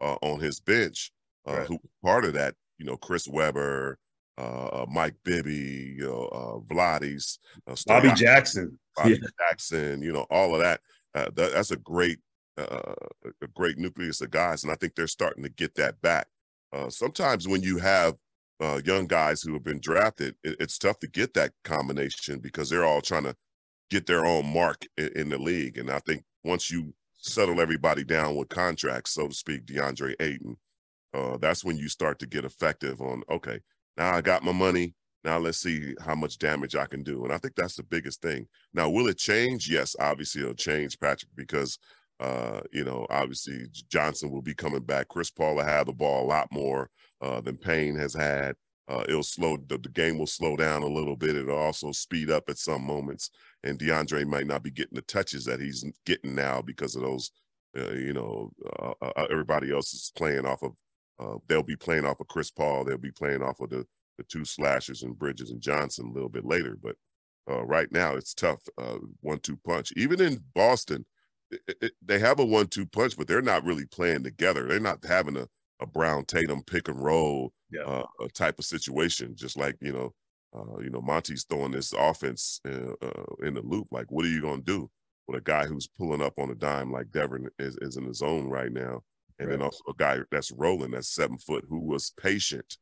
uh, 0.00 0.16
on 0.22 0.40
his 0.40 0.60
bench, 0.60 1.12
uh, 1.48 1.58
right. 1.58 1.66
who 1.66 1.78
part 2.02 2.24
of 2.24 2.32
that, 2.34 2.54
you 2.78 2.86
know, 2.86 2.96
Chris 2.96 3.28
Webber, 3.28 3.98
uh, 4.38 4.84
Mike 4.88 5.16
Bibby, 5.24 5.94
you 5.98 6.04
know, 6.04 6.64
Vladis, 6.68 7.38
Bobby 7.86 8.12
Jackson, 8.12 8.78
Bobby 8.96 9.18
yeah. 9.22 9.28
Jackson, 9.38 10.02
you 10.02 10.12
know, 10.12 10.26
all 10.30 10.54
of 10.54 10.60
that. 10.60 10.80
that 11.14 11.34
that's 11.34 11.70
a 11.70 11.76
great, 11.76 12.18
a 12.58 12.94
great 13.54 13.78
nucleus 13.78 14.20
of 14.20 14.30
guys, 14.30 14.62
and 14.64 14.72
I 14.72 14.76
think 14.76 14.94
they're 14.94 15.06
starting 15.06 15.42
to 15.42 15.50
get 15.50 15.74
that 15.76 16.00
back. 16.02 16.26
sometimes 16.88 17.48
when 17.48 17.62
you 17.62 17.78
have 17.78 18.14
uh, 18.60 18.80
young 18.84 19.06
guys 19.06 19.42
who 19.42 19.52
have 19.52 19.64
been 19.64 19.80
drafted, 19.80 20.34
it, 20.42 20.56
it's 20.60 20.78
tough 20.78 20.98
to 21.00 21.08
get 21.08 21.34
that 21.34 21.52
combination 21.64 22.38
because 22.38 22.70
they're 22.70 22.84
all 22.84 23.00
trying 23.00 23.24
to 23.24 23.36
get 23.90 24.06
their 24.06 24.24
own 24.24 24.52
mark 24.52 24.84
in, 24.96 25.10
in, 25.16 25.28
the 25.28 25.38
league. 25.38 25.78
And 25.78 25.90
I 25.90 25.98
think 26.00 26.24
once 26.44 26.70
you 26.70 26.94
settle 27.16 27.60
everybody 27.60 28.04
down 28.04 28.36
with 28.36 28.48
contracts, 28.48 29.12
so 29.12 29.28
to 29.28 29.34
speak, 29.34 29.66
DeAndre 29.66 30.14
Ayton, 30.20 30.56
uh, 31.14 31.36
that's 31.38 31.64
when 31.64 31.76
you 31.76 31.88
start 31.88 32.18
to 32.18 32.26
get 32.26 32.44
effective 32.44 33.00
on, 33.00 33.22
okay, 33.30 33.60
now 33.96 34.14
I 34.14 34.20
got 34.20 34.44
my 34.44 34.52
money. 34.52 34.94
Now 35.24 35.38
let's 35.38 35.58
see 35.58 35.94
how 36.00 36.14
much 36.14 36.38
damage 36.38 36.76
I 36.76 36.86
can 36.86 37.02
do. 37.02 37.24
And 37.24 37.32
I 37.32 37.38
think 37.38 37.54
that's 37.56 37.76
the 37.76 37.82
biggest 37.82 38.22
thing. 38.22 38.46
Now, 38.72 38.88
will 38.88 39.08
it 39.08 39.18
change? 39.18 39.68
Yes, 39.68 39.96
obviously 39.98 40.42
it'll 40.42 40.54
change, 40.54 40.98
Patrick, 41.00 41.30
because 41.34 41.78
uh, 42.18 42.60
you 42.72 42.84
know, 42.84 43.06
obviously 43.10 43.66
Johnson 43.90 44.30
will 44.30 44.42
be 44.42 44.54
coming 44.54 44.82
back. 44.82 45.08
Chris 45.08 45.30
Paul 45.30 45.56
will 45.56 45.64
have 45.64 45.86
the 45.86 45.92
ball 45.92 46.24
a 46.24 46.28
lot 46.28 46.48
more 46.50 46.88
uh, 47.20 47.40
than 47.40 47.56
Payne 47.56 47.96
has 47.96 48.14
had. 48.14 48.56
Uh, 48.88 49.04
it'll 49.08 49.22
slow 49.22 49.56
the, 49.68 49.78
the, 49.78 49.88
game 49.88 50.16
will 50.16 50.28
slow 50.28 50.56
down 50.56 50.82
a 50.82 50.86
little 50.86 51.16
bit. 51.16 51.36
It'll 51.36 51.58
also 51.58 51.90
speed 51.90 52.30
up 52.30 52.44
at 52.48 52.56
some 52.56 52.86
moments, 52.86 53.30
and 53.66 53.78
DeAndre 53.78 54.26
might 54.26 54.46
not 54.46 54.62
be 54.62 54.70
getting 54.70 54.94
the 54.94 55.02
touches 55.02 55.44
that 55.44 55.60
he's 55.60 55.84
getting 56.04 56.34
now 56.34 56.62
because 56.62 56.96
of 56.96 57.02
those. 57.02 57.30
Uh, 57.76 57.92
you 57.92 58.14
know, 58.14 58.50
uh, 58.80 58.94
uh, 59.02 59.12
uh, 59.16 59.26
everybody 59.30 59.70
else 59.70 59.92
is 59.92 60.10
playing 60.16 60.46
off 60.46 60.62
of. 60.62 60.72
they'll 61.46 61.62
be 61.62 61.76
playing 61.76 62.06
off 62.06 62.20
of 62.20 62.28
Chris 62.28 62.50
Paul. 62.50 62.84
They'll 62.84 62.96
be 62.96 63.10
playing 63.10 63.42
off 63.42 63.60
of 63.60 63.70
the 63.70 63.86
the 64.18 64.24
two 64.24 64.46
slashers 64.46 65.02
and 65.02 65.18
Bridges 65.18 65.50
and 65.50 65.60
Johnson 65.60 66.06
a 66.06 66.12
little 66.12 66.30
bit 66.30 66.46
later. 66.46 66.78
But 66.82 66.96
right 67.46 67.90
now, 67.92 68.14
it's 68.14 68.32
tough. 68.32 68.62
one-two 69.20 69.58
punch. 69.66 69.92
Even 69.94 70.22
in 70.22 70.42
Boston, 70.54 71.04
it, 71.50 71.76
it, 71.82 71.92
they 72.00 72.18
have 72.18 72.40
a 72.40 72.44
one-two 72.44 72.86
punch, 72.86 73.16
but 73.18 73.28
they're 73.28 73.42
not 73.42 73.64
really 73.64 73.84
playing 73.84 74.24
together. 74.24 74.66
They're 74.66 74.80
not 74.80 75.04
having 75.04 75.36
a 75.36 75.46
a 75.80 75.86
Brown 75.86 76.24
Tatum 76.24 76.62
pick 76.62 76.88
and 76.88 77.02
roll 77.02 77.52
yeah. 77.70 77.82
uh, 77.82 78.28
type 78.34 78.58
of 78.58 78.64
situation. 78.64 79.34
Just 79.36 79.56
like 79.56 79.76
you 79.80 79.92
know, 79.92 80.14
uh, 80.54 80.78
you 80.80 80.90
know, 80.90 81.00
Monty's 81.00 81.44
throwing 81.44 81.72
this 81.72 81.92
offense 81.92 82.60
uh, 82.66 82.92
uh 83.02 83.24
in 83.44 83.54
the 83.54 83.62
loop. 83.62 83.88
Like, 83.90 84.10
what 84.10 84.24
are 84.24 84.30
you 84.30 84.40
going 84.40 84.60
to 84.60 84.64
do 84.64 84.90
with 85.26 85.38
a 85.38 85.42
guy 85.42 85.66
who's 85.66 85.88
pulling 85.88 86.22
up 86.22 86.38
on 86.38 86.50
a 86.50 86.54
dime 86.54 86.92
like 86.92 87.10
Devin 87.10 87.48
is, 87.58 87.76
is 87.80 87.96
in 87.96 88.06
the 88.06 88.14
zone 88.14 88.46
right 88.48 88.72
now, 88.72 89.02
and 89.38 89.48
right. 89.48 89.58
then 89.58 89.62
also 89.62 89.82
a 89.88 89.94
guy 89.96 90.18
that's 90.30 90.52
rolling 90.52 90.92
that's 90.92 91.14
seven 91.14 91.38
foot 91.38 91.64
who 91.68 91.80
was 91.80 92.12
patient. 92.20 92.78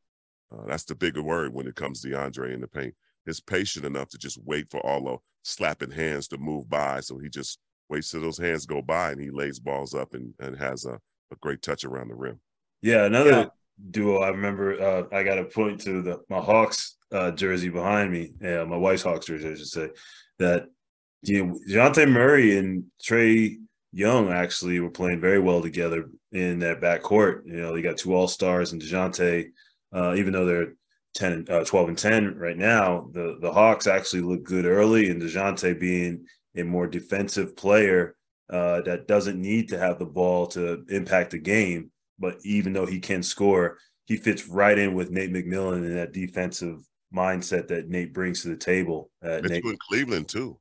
Uh, 0.51 0.65
that's 0.67 0.83
the 0.83 0.95
bigger 0.95 1.23
word 1.23 1.53
when 1.53 1.67
it 1.67 1.75
comes 1.75 2.01
to 2.01 2.09
DeAndre 2.09 2.53
in 2.53 2.61
the 2.61 2.67
paint. 2.67 2.93
Is 3.25 3.41
patient 3.41 3.85
enough 3.85 4.09
to 4.09 4.19
just 4.19 4.37
wait 4.45 4.69
for 4.69 4.79
all 4.85 5.03
the 5.03 5.17
slapping 5.43 5.89
hands 5.89 6.27
to 6.27 6.37
move 6.37 6.69
by, 6.69 6.99
so 6.99 7.17
he 7.17 7.27
just 7.27 7.59
waits 7.89 8.11
till 8.11 8.21
those 8.21 8.37
hands 8.37 8.65
go 8.65 8.81
by 8.81 9.11
and 9.11 9.21
he 9.21 9.29
lays 9.31 9.59
balls 9.59 9.93
up 9.93 10.13
and, 10.13 10.33
and 10.39 10.57
has 10.57 10.85
a, 10.85 10.99
a 11.31 11.35
great 11.41 11.61
touch 11.61 11.83
around 11.83 12.09
the 12.09 12.15
rim. 12.15 12.39
Yeah, 12.81 13.05
another 13.05 13.31
yeah. 13.31 13.45
duo 13.89 14.19
I 14.19 14.29
remember. 14.29 14.79
Uh, 14.79 15.03
I 15.15 15.23
got 15.23 15.35
to 15.35 15.45
point 15.45 15.81
to 15.81 16.03
the 16.03 16.21
my 16.29 16.39
Hawks 16.39 16.97
uh, 17.11 17.31
jersey 17.31 17.69
behind 17.69 18.11
me. 18.11 18.33
Yeah, 18.41 18.63
my 18.63 18.77
wife's 18.77 19.03
Hawks 19.03 19.27
jersey, 19.27 19.49
I 19.49 19.55
should 19.55 19.67
say. 19.67 19.89
That 20.39 20.65
you 21.21 21.45
know, 21.45 21.59
Dejounte 21.67 22.09
Murray 22.09 22.57
and 22.57 22.85
Trae 23.01 23.55
Young 23.91 24.31
actually 24.31 24.79
were 24.79 24.89
playing 24.89 25.21
very 25.21 25.39
well 25.39 25.61
together 25.61 26.09
in 26.31 26.59
that 26.59 26.81
backcourt. 26.81 27.45
You 27.45 27.61
know, 27.61 27.75
you 27.75 27.83
got 27.83 27.97
two 27.97 28.13
All 28.13 28.27
Stars 28.27 28.73
and 28.73 28.81
Dejounte. 28.81 29.47
Uh, 29.93 30.15
even 30.17 30.33
though 30.33 30.45
they're 30.45 30.73
10, 31.13 31.45
uh, 31.49 31.63
12 31.63 31.89
and 31.89 31.97
10 31.97 32.35
right 32.35 32.57
now, 32.57 33.07
the, 33.13 33.37
the 33.39 33.51
Hawks 33.51 33.87
actually 33.87 34.21
look 34.21 34.43
good 34.43 34.65
early, 34.65 35.09
and 35.09 35.21
Dejounte 35.21 35.79
being 35.79 36.25
a 36.57 36.63
more 36.63 36.87
defensive 36.87 37.55
player 37.55 38.15
uh, 38.49 38.81
that 38.81 39.07
doesn't 39.07 39.41
need 39.41 39.69
to 39.69 39.79
have 39.79 39.97
the 39.97 40.05
ball 40.05 40.47
to 40.47 40.83
impact 40.89 41.31
the 41.31 41.39
game 41.39 41.91
but 42.19 42.37
even 42.43 42.73
though 42.73 42.85
he 42.85 42.99
can 42.99 43.23
score, 43.23 43.77
he 44.05 44.17
fits 44.17 44.47
right 44.47 44.77
in 44.77 44.93
with 44.93 45.11
Nate 45.11 45.33
McMillan 45.33 45.85
in 45.85 45.95
that 45.95 46.13
defensive 46.13 46.79
mindset 47.15 47.67
that 47.69 47.89
Nate 47.89 48.13
brings 48.13 48.41
to 48.41 48.49
the 48.49 48.57
table. 48.57 49.09
Uh, 49.23 49.39
Nate, 49.43 49.63
in 49.63 49.77
Cleveland 49.87 50.27
too. 50.27 50.59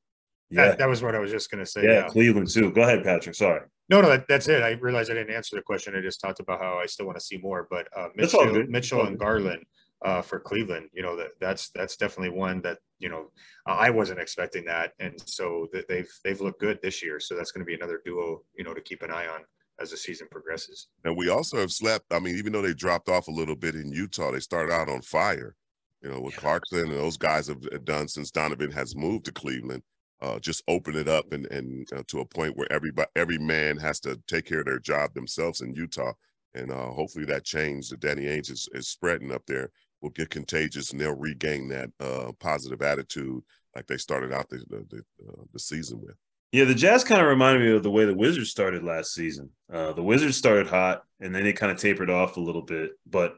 Yeah, 0.51 0.67
that, 0.67 0.79
that, 0.79 0.89
was 0.89 1.03
what 1.03 1.15
I 1.15 1.19
was 1.19 1.31
just 1.31 1.51
going 1.51 1.65
to 1.65 1.71
say. 1.71 1.85
Yeah, 1.85 1.93
yeah, 1.93 2.09
Cleveland 2.09 2.51
too. 2.51 2.71
Go 2.71 2.83
ahead, 2.83 3.03
Patrick. 3.03 3.35
Sorry. 3.35 3.63
No, 3.89 4.01
no, 4.01 4.09
that, 4.09 4.27
that's 4.29 4.49
it. 4.49 4.63
I 4.63 4.73
realized 4.73 5.11
I 5.11 5.15
didn't 5.15 5.35
answer 5.35 5.57
the 5.57 5.63
question. 5.63 5.95
I 5.97 6.01
just 6.01 6.21
talked 6.21 6.41
about 6.41 6.61
how 6.61 6.79
I 6.79 6.87
still 6.87 7.07
want 7.07 7.19
to 7.19 7.25
see 7.25 7.39
more. 7.39 7.67
But 7.71 7.89
uh, 7.97 8.09
Mitchell, 8.15 8.65
Mitchell 8.69 9.07
and 9.07 9.19
Garland 9.19 9.65
uh, 10.05 10.23
for 10.23 10.39
Cleveland, 10.39 10.89
you 10.93 11.03
know 11.03 11.17
that 11.17 11.31
that's 11.41 11.71
that's 11.71 11.97
definitely 11.97 12.37
one 12.37 12.63
that 12.63 12.79
you 12.99 13.09
know 13.09 13.31
I 13.67 13.91
wasn't 13.91 14.21
expecting 14.21 14.65
that, 14.67 14.93
and 15.01 15.21
so 15.27 15.69
they've 15.89 16.11
they've 16.25 16.41
looked 16.41 16.61
good 16.61 16.79
this 16.83 17.03
year. 17.03 17.21
So 17.21 17.35
that's 17.35 17.51
going 17.51 17.65
to 17.65 17.69
be 17.69 17.75
another 17.75 18.01
duo, 18.05 18.43
you 18.57 18.65
know, 18.65 18.75
to 18.75 18.81
keep 18.81 19.03
an 19.03 19.11
eye 19.11 19.27
on 19.27 19.41
as 19.81 19.91
the 19.91 19.97
season 19.97 20.29
progresses. 20.31 20.89
And 21.05 21.17
we 21.17 21.29
also 21.29 21.59
have 21.59 21.73
slept. 21.73 22.07
I 22.13 22.21
mean, 22.21 22.37
even 22.37 22.53
though 22.53 22.63
they 22.63 22.75
dropped 22.75 23.09
off 23.09 23.29
a 23.29 23.33
little 23.33 23.57
bit 23.57 23.75
in 23.75 23.93
Utah, 23.93 24.31
they 24.31 24.41
started 24.41 24.73
out 24.73 24.89
on 24.89 25.03
fire. 25.03 25.57
You 26.05 26.11
know, 26.11 26.21
with 26.21 26.35
yeah. 26.35 26.41
Clarkson 26.41 26.81
and 26.81 26.93
those 26.93 27.17
guys 27.17 27.49
have 27.49 27.63
done 27.85 28.09
since 28.09 28.31
Donovan 28.31 28.71
has 28.73 28.95
moved 28.95 29.25
to 29.25 29.33
Cleveland. 29.33 29.83
Uh, 30.21 30.39
just 30.39 30.63
open 30.69 30.97
it 30.97 31.09
up 31.09 31.33
and 31.33 31.47
and 31.47 31.91
uh, 31.93 32.03
to 32.09 32.21
a 32.21 32.27
point 32.27 32.57
where 32.57 32.71
everybody 32.71 33.09
every 33.17 33.39
man 33.39 33.79
has 33.79 34.01
to 34.01 34.21
take 34.29 34.45
care 34.45 34.61
of 34.61 34.67
their 34.67 34.79
job 34.79 35.15
themselves 35.15 35.63
in 35.63 35.75
Utah. 35.75 36.13
And 36.55 36.71
uh, 36.71 36.91
hopefully 36.91 37.25
that 37.27 37.45
change 37.45 37.89
that 37.89 38.01
Danny 38.01 38.23
Ainge 38.27 38.51
is, 38.51 38.69
is 38.73 38.89
spreading 38.89 39.33
up 39.33 39.43
there 39.47 39.71
will 40.03 40.11
get 40.11 40.31
contagious 40.31 40.93
and 40.93 41.01
they'll 41.01 41.17
regain 41.17 41.69
that 41.69 41.91
uh, 41.99 42.33
positive 42.39 42.83
attitude 42.83 43.43
like 43.75 43.87
they 43.87 43.97
started 43.97 44.33
out 44.33 44.49
the 44.51 44.59
the, 44.69 44.87
the, 44.91 44.99
uh, 45.27 45.43
the 45.53 45.59
season 45.59 46.01
with. 46.03 46.17
Yeah, 46.53 46.65
the 46.65 46.75
Jazz 46.75 47.03
kind 47.03 47.21
of 47.21 47.27
reminded 47.27 47.63
me 47.63 47.75
of 47.75 47.83
the 47.83 47.91
way 47.91 48.05
the 48.05 48.15
Wizards 48.15 48.51
started 48.51 48.85
last 48.85 49.13
season. 49.15 49.51
Uh, 49.73 49.93
the 49.93 50.05
Wizards 50.05 50.37
started 50.37 50.69
hot 50.69 51.03
and 51.19 51.35
then 51.35 51.45
they 51.45 51.53
kind 51.53 51.73
of 51.73 51.79
tapered 51.79 52.11
off 52.11 52.37
a 52.37 52.41
little 52.41 52.63
bit. 52.63 52.93
But 53.07 53.35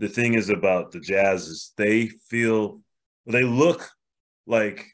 the 0.00 0.08
thing 0.08 0.34
is 0.34 0.48
about 0.48 0.90
the 0.90 0.98
Jazz 0.98 1.46
is 1.46 1.72
they 1.76 2.06
feel 2.06 2.80
they 3.26 3.44
look 3.44 3.88
like 4.46 4.86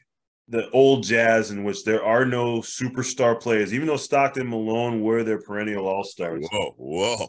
the 0.49 0.69
old 0.71 1.03
Jazz 1.03 1.49
in 1.49 1.63
which 1.63 1.83
there 1.85 2.03
are 2.03 2.25
no 2.25 2.59
superstar 2.59 3.39
players, 3.39 3.73
even 3.73 3.87
though 3.87 3.97
Stockton 3.97 4.49
Malone 4.49 5.01
were 5.01 5.23
their 5.23 5.41
perennial 5.41 5.87
all 5.87 6.03
stars. 6.03 6.45
Whoa, 6.51 6.73
whoa! 6.77 7.27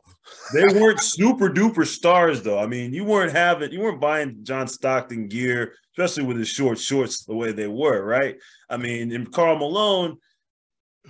they 0.53 0.81
weren't 0.81 1.01
super 1.01 1.49
duper 1.49 1.87
stars 1.87 2.43
though. 2.43 2.59
I 2.59 2.67
mean, 2.67 2.93
you 2.93 3.05
weren't 3.05 3.33
having, 3.33 3.71
you 3.73 3.81
weren't 3.81 4.01
buying 4.01 4.41
John 4.43 4.67
Stockton 4.67 5.29
gear, 5.29 5.75
especially 5.97 6.25
with 6.25 6.37
his 6.37 6.49
short 6.49 6.79
shorts 6.79 7.25
the 7.25 7.35
way 7.35 7.53
they 7.53 7.69
were, 7.69 8.05
right? 8.05 8.37
I 8.69 8.77
mean, 8.77 9.13
and 9.13 9.33
Karl 9.33 9.57
Malone 9.57 10.19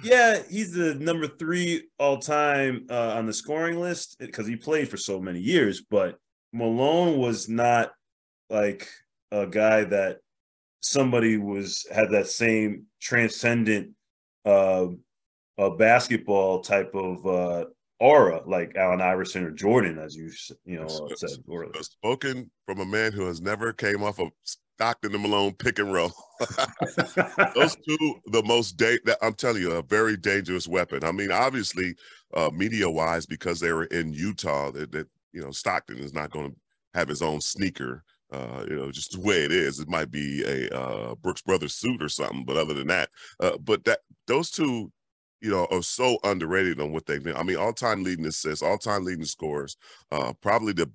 yeah, 0.04 0.42
he's 0.48 0.72
the 0.72 0.94
number 0.94 1.26
three 1.26 1.88
all 1.98 2.18
time 2.18 2.86
uh, 2.88 3.14
on 3.16 3.26
the 3.26 3.32
scoring 3.32 3.80
list 3.80 4.16
because 4.20 4.46
he 4.46 4.54
played 4.54 4.88
for 4.88 4.96
so 4.96 5.20
many 5.20 5.40
years. 5.40 5.82
But 5.90 6.18
Malone 6.52 7.18
was 7.18 7.48
not 7.48 7.92
like 8.50 8.88
a 9.30 9.46
guy 9.46 9.84
that 9.84 10.18
somebody 10.80 11.36
was 11.36 11.86
had 11.92 12.10
that 12.10 12.28
same 12.28 12.84
transcendent 13.00 13.90
uh, 14.44 14.86
uh 15.58 15.70
basketball 15.70 16.60
type 16.60 16.94
of 16.94 17.26
uh, 17.26 17.64
aura 18.00 18.42
like 18.46 18.76
Allen 18.76 19.00
Iverson 19.00 19.44
or 19.44 19.50
Jordan, 19.50 19.98
as 19.98 20.14
you 20.16 20.30
you 20.64 20.80
know 20.80 21.08
said. 21.16 21.30
Spoken 21.80 22.50
from 22.66 22.80
a 22.80 22.86
man 22.86 23.12
who 23.12 23.26
has 23.26 23.40
never 23.40 23.72
came 23.72 24.02
off 24.02 24.18
of 24.18 24.30
Stockton 24.78 25.12
and 25.12 25.22
Malone 25.22 25.54
pick 25.54 25.78
and 25.80 25.92
roll. 25.92 26.12
Those 27.54 27.76
two, 27.76 28.14
the 28.26 28.42
most 28.44 28.76
da- 28.76 29.00
that 29.04 29.18
I'm 29.20 29.34
telling 29.34 29.62
you, 29.62 29.72
a 29.72 29.82
very 29.82 30.16
dangerous 30.16 30.68
weapon. 30.68 31.02
I 31.02 31.10
mean, 31.10 31.32
obviously, 31.32 31.96
uh, 32.34 32.50
media 32.54 32.88
wise, 32.88 33.26
because 33.26 33.58
they 33.58 33.72
were 33.72 33.86
in 33.86 34.12
Utah, 34.12 34.70
that 34.70 35.08
you 35.32 35.40
know 35.40 35.50
Stockton 35.50 35.98
is 35.98 36.12
not 36.12 36.30
going 36.30 36.50
to 36.50 36.56
have 36.94 37.08
his 37.08 37.22
own 37.22 37.40
sneaker. 37.40 38.04
Uh, 38.30 38.64
you 38.68 38.76
know, 38.76 38.90
just 38.90 39.12
the 39.12 39.20
way 39.20 39.42
it 39.42 39.52
is. 39.52 39.80
It 39.80 39.88
might 39.88 40.10
be 40.10 40.42
a 40.44 40.68
uh, 40.76 41.14
Brooks 41.14 41.40
Brothers 41.40 41.74
suit 41.74 42.02
or 42.02 42.10
something, 42.10 42.44
but 42.44 42.58
other 42.58 42.74
than 42.74 42.88
that, 42.88 43.08
uh, 43.40 43.56
but 43.56 43.84
that 43.84 44.00
those 44.26 44.50
two, 44.50 44.92
you 45.40 45.50
know, 45.50 45.66
are 45.70 45.82
so 45.82 46.18
underrated 46.24 46.78
on 46.78 46.92
what 46.92 47.06
they've 47.06 47.22
been. 47.22 47.36
I 47.36 47.42
mean, 47.42 47.56
all 47.56 47.72
time 47.72 48.04
leading 48.04 48.26
assists, 48.26 48.62
all 48.62 48.76
time 48.76 49.04
leading 49.04 49.24
scores, 49.24 49.78
uh, 50.12 50.34
probably 50.42 50.74
the 50.74 50.90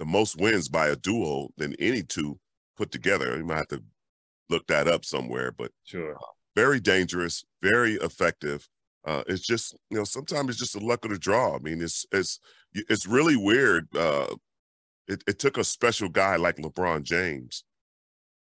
the 0.00 0.04
most 0.04 0.40
wins 0.40 0.68
by 0.68 0.88
a 0.88 0.96
duo 0.96 1.48
than 1.58 1.74
any 1.78 2.02
two 2.02 2.38
put 2.76 2.90
together. 2.90 3.36
You 3.36 3.44
might 3.44 3.56
have 3.58 3.68
to 3.68 3.82
look 4.48 4.66
that 4.66 4.88
up 4.88 5.04
somewhere, 5.04 5.52
but 5.52 5.70
sure. 5.84 6.14
Uh, 6.16 6.32
very 6.56 6.80
dangerous, 6.80 7.44
very 7.62 7.94
effective. 7.94 8.68
Uh, 9.06 9.22
it's 9.28 9.46
just 9.46 9.76
you 9.90 9.96
know 9.96 10.04
sometimes 10.04 10.50
it's 10.50 10.58
just 10.58 10.74
a 10.74 10.84
luck 10.84 11.04
of 11.04 11.12
the 11.12 11.18
draw. 11.18 11.54
I 11.54 11.58
mean, 11.60 11.80
it's 11.80 12.04
it's 12.12 12.40
it's 12.88 13.06
really 13.06 13.36
weird. 13.36 13.88
Uh, 13.96 14.34
it, 15.06 15.22
it 15.26 15.38
took 15.38 15.56
a 15.56 15.64
special 15.64 16.08
guy 16.08 16.36
like 16.36 16.56
LeBron 16.56 17.02
James 17.02 17.64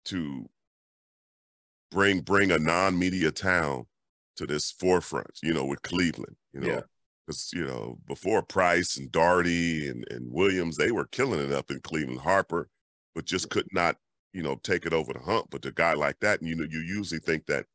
to 0.06 0.48
bring 1.90 2.20
bring 2.20 2.50
a 2.50 2.58
non-media 2.58 3.30
town 3.30 3.86
to 4.36 4.46
this 4.46 4.70
forefront, 4.70 5.38
you 5.42 5.52
know, 5.52 5.64
with 5.64 5.82
Cleveland, 5.82 6.36
you 6.52 6.60
know. 6.60 6.82
Because, 7.26 7.50
yeah. 7.54 7.60
you 7.60 7.66
know, 7.66 7.98
before 8.06 8.42
Price 8.42 8.96
and 8.96 9.12
Daugherty 9.12 9.88
and, 9.88 10.04
and 10.10 10.32
Williams, 10.32 10.76
they 10.76 10.90
were 10.90 11.06
killing 11.06 11.40
it 11.40 11.52
up 11.52 11.70
in 11.70 11.80
Cleveland. 11.80 12.20
Harper, 12.20 12.68
but 13.14 13.24
just 13.24 13.48
could 13.50 13.68
not, 13.72 13.96
you 14.32 14.42
know, 14.42 14.56
take 14.62 14.86
it 14.86 14.92
over 14.92 15.12
the 15.12 15.20
hump. 15.20 15.46
But 15.50 15.64
a 15.66 15.72
guy 15.72 15.94
like 15.94 16.18
that, 16.20 16.40
and 16.40 16.48
you 16.48 16.56
know, 16.56 16.66
you 16.68 16.80
usually 16.80 17.20
think 17.20 17.46
that 17.46 17.66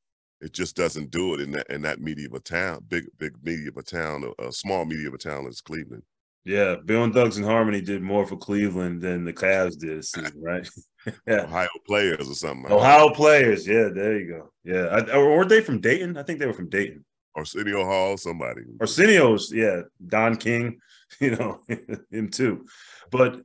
it 0.42 0.52
just 0.54 0.76
doesn't 0.76 1.12
do 1.12 1.34
it 1.34 1.42
in 1.42 1.52
that 1.52 1.70
in 1.70 1.82
that 1.84 2.02
media 2.02 2.28
of 2.28 2.34
a 2.34 2.40
town, 2.40 2.84
big 2.90 3.06
big 3.18 3.34
media 3.44 3.70
of 3.70 3.78
a 3.78 3.84
town, 3.84 4.24
a, 4.40 4.48
a 4.48 4.52
small 4.52 4.86
media 4.86 5.08
of 5.08 5.14
a 5.14 5.18
town 5.18 5.48
as 5.48 5.62
Cleveland. 5.62 6.04
Yeah, 6.48 6.78
Bill 6.86 7.04
and 7.04 7.14
Thugs 7.14 7.36
and 7.36 7.46
Harmony 7.46 7.82
did 7.82 8.02
more 8.02 8.26
for 8.26 8.38
Cleveland 8.38 9.02
than 9.02 9.26
the 9.26 9.34
Cavs 9.34 9.78
did, 9.78 10.06
season, 10.06 10.32
right? 10.42 10.68
yeah, 11.28 11.42
Ohio 11.42 11.68
players 11.86 12.30
or 12.30 12.36
something. 12.36 12.64
Like 12.64 12.72
Ohio 12.72 13.10
that. 13.10 13.18
players, 13.18 13.68
yeah, 13.68 13.90
there 13.94 14.18
you 14.18 14.28
go. 14.30 14.54
Yeah, 14.64 14.86
I, 14.86 15.12
or 15.12 15.36
were 15.36 15.46
they 15.46 15.60
from 15.60 15.82
Dayton? 15.82 16.16
I 16.16 16.24
think 16.24 16.40
they 16.40 16.46
were 16.46 16.54
from 16.54 16.70
Dayton. 16.70 17.04
Arsenio 17.36 17.84
Hall, 17.84 18.16
somebody. 18.16 18.62
Arsenio's, 18.80 19.52
yeah, 19.52 19.82
Don 20.08 20.38
King, 20.38 20.80
you 21.20 21.36
know, 21.36 21.60
him 22.12 22.30
too. 22.30 22.66
But 23.12 23.42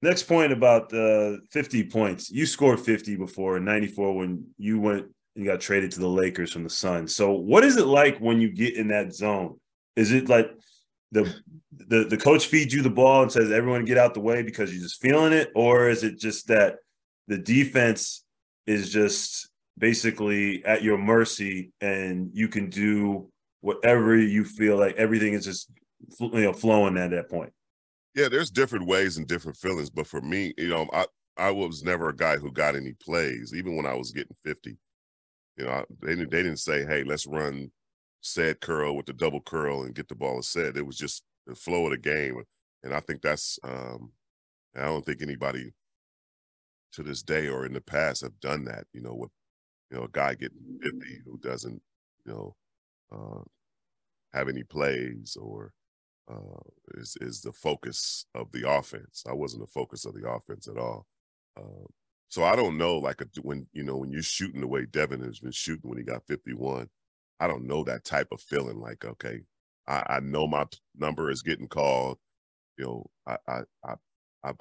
next 0.00 0.22
point 0.22 0.52
about 0.52 0.94
uh, 0.94 1.36
50 1.50 1.84
points. 1.90 2.30
You 2.30 2.46
scored 2.46 2.80
50 2.80 3.16
before 3.16 3.58
in 3.58 3.66
94 3.66 4.16
when 4.16 4.46
you 4.56 4.80
went 4.80 5.06
and 5.36 5.44
got 5.44 5.60
traded 5.60 5.92
to 5.92 6.00
the 6.00 6.08
Lakers 6.08 6.50
from 6.50 6.64
the 6.64 6.70
Suns. 6.70 7.14
So 7.14 7.32
what 7.32 7.62
is 7.62 7.76
it 7.76 7.86
like 7.86 8.16
when 8.20 8.40
you 8.40 8.48
get 8.50 8.74
in 8.74 8.88
that 8.88 9.14
zone? 9.14 9.60
Is 9.96 10.12
it 10.12 10.30
like 10.30 10.50
the 11.12 11.34
the 11.72 12.04
the 12.04 12.16
coach 12.16 12.46
feeds 12.46 12.74
you 12.74 12.82
the 12.82 12.90
ball 12.90 13.22
and 13.22 13.32
says 13.32 13.52
everyone 13.52 13.84
get 13.84 13.98
out 13.98 14.14
the 14.14 14.20
way 14.20 14.42
because 14.42 14.72
you're 14.72 14.82
just 14.82 15.00
feeling 15.00 15.32
it, 15.32 15.50
or 15.54 15.88
is 15.88 16.02
it 16.02 16.18
just 16.18 16.48
that 16.48 16.76
the 17.28 17.38
defense 17.38 18.24
is 18.66 18.90
just 18.90 19.48
basically 19.78 20.64
at 20.64 20.82
your 20.82 20.98
mercy 20.98 21.72
and 21.80 22.30
you 22.32 22.48
can 22.48 22.70
do 22.70 23.28
whatever 23.60 24.16
you 24.16 24.44
feel 24.44 24.76
like 24.76 24.96
everything 24.96 25.34
is 25.34 25.44
just 25.44 25.70
you 26.20 26.30
know 26.30 26.52
flowing 26.52 26.96
at 26.98 27.10
that 27.10 27.30
point? 27.30 27.52
Yeah, 28.14 28.28
there's 28.28 28.50
different 28.50 28.86
ways 28.86 29.18
and 29.18 29.26
different 29.26 29.58
feelings, 29.58 29.90
but 29.90 30.06
for 30.06 30.20
me, 30.20 30.54
you 30.58 30.68
know, 30.68 30.88
I 30.92 31.06
I 31.36 31.50
was 31.50 31.82
never 31.82 32.08
a 32.08 32.16
guy 32.16 32.36
who 32.36 32.50
got 32.50 32.74
any 32.74 32.94
plays, 32.94 33.52
even 33.54 33.76
when 33.76 33.86
I 33.86 33.94
was 33.94 34.10
getting 34.10 34.36
50. 34.44 34.76
You 35.58 35.64
know, 35.66 35.84
they 36.02 36.14
they 36.14 36.24
didn't 36.24 36.58
say, 36.58 36.84
"Hey, 36.84 37.04
let's 37.04 37.26
run 37.26 37.70
said 38.26 38.60
curl 38.60 38.96
with 38.96 39.06
the 39.06 39.12
double 39.12 39.40
curl 39.40 39.82
and 39.82 39.94
get 39.94 40.08
the 40.08 40.14
ball 40.14 40.42
said. 40.42 40.76
It 40.76 40.86
was 40.86 40.96
just 40.96 41.22
the 41.46 41.54
flow 41.54 41.86
of 41.86 41.92
the 41.92 41.98
game, 41.98 42.42
and 42.82 42.94
I 42.94 43.00
think 43.00 43.22
that's. 43.22 43.58
Um, 43.64 44.12
I 44.76 44.84
don't 44.84 45.06
think 45.06 45.22
anybody 45.22 45.72
to 46.92 47.02
this 47.02 47.22
day 47.22 47.48
or 47.48 47.64
in 47.64 47.72
the 47.72 47.80
past 47.80 48.22
have 48.22 48.38
done 48.40 48.64
that. 48.64 48.84
You 48.92 49.02
know, 49.02 49.14
with 49.14 49.30
you 49.90 49.96
know 49.96 50.04
a 50.04 50.08
guy 50.08 50.34
getting 50.34 50.78
fifty 50.82 51.20
who 51.24 51.38
doesn't, 51.38 51.80
you 52.24 52.32
know, 52.32 52.56
uh, 53.12 53.42
have 54.36 54.48
any 54.48 54.64
plays 54.64 55.36
or 55.40 55.72
uh, 56.30 56.60
is 56.94 57.16
is 57.20 57.40
the 57.40 57.52
focus 57.52 58.26
of 58.34 58.50
the 58.52 58.68
offense. 58.68 59.24
I 59.28 59.32
wasn't 59.32 59.62
the 59.62 59.72
focus 59.72 60.04
of 60.04 60.14
the 60.14 60.28
offense 60.28 60.68
at 60.68 60.78
all. 60.78 61.06
Uh, 61.56 61.86
so 62.28 62.44
I 62.44 62.56
don't 62.56 62.76
know, 62.76 62.98
like 62.98 63.20
a, 63.20 63.26
when 63.42 63.66
you 63.72 63.84
know 63.84 63.96
when 63.96 64.10
you're 64.10 64.22
shooting 64.22 64.60
the 64.60 64.66
way 64.66 64.84
Devin 64.84 65.22
has 65.22 65.38
been 65.38 65.52
shooting 65.52 65.88
when 65.88 65.98
he 65.98 66.04
got 66.04 66.26
51, 66.26 66.88
I 67.40 67.46
don't 67.46 67.66
know 67.66 67.84
that 67.84 68.04
type 68.04 68.28
of 68.32 68.40
feeling. 68.40 68.80
Like, 68.80 69.04
okay, 69.04 69.40
I, 69.86 70.04
I 70.08 70.20
know 70.20 70.46
my 70.46 70.66
number 70.96 71.30
is 71.30 71.42
getting 71.42 71.68
called. 71.68 72.18
You 72.78 72.84
know, 72.84 73.06
I, 73.26 73.36
I, 73.48 73.60
I 73.84 73.94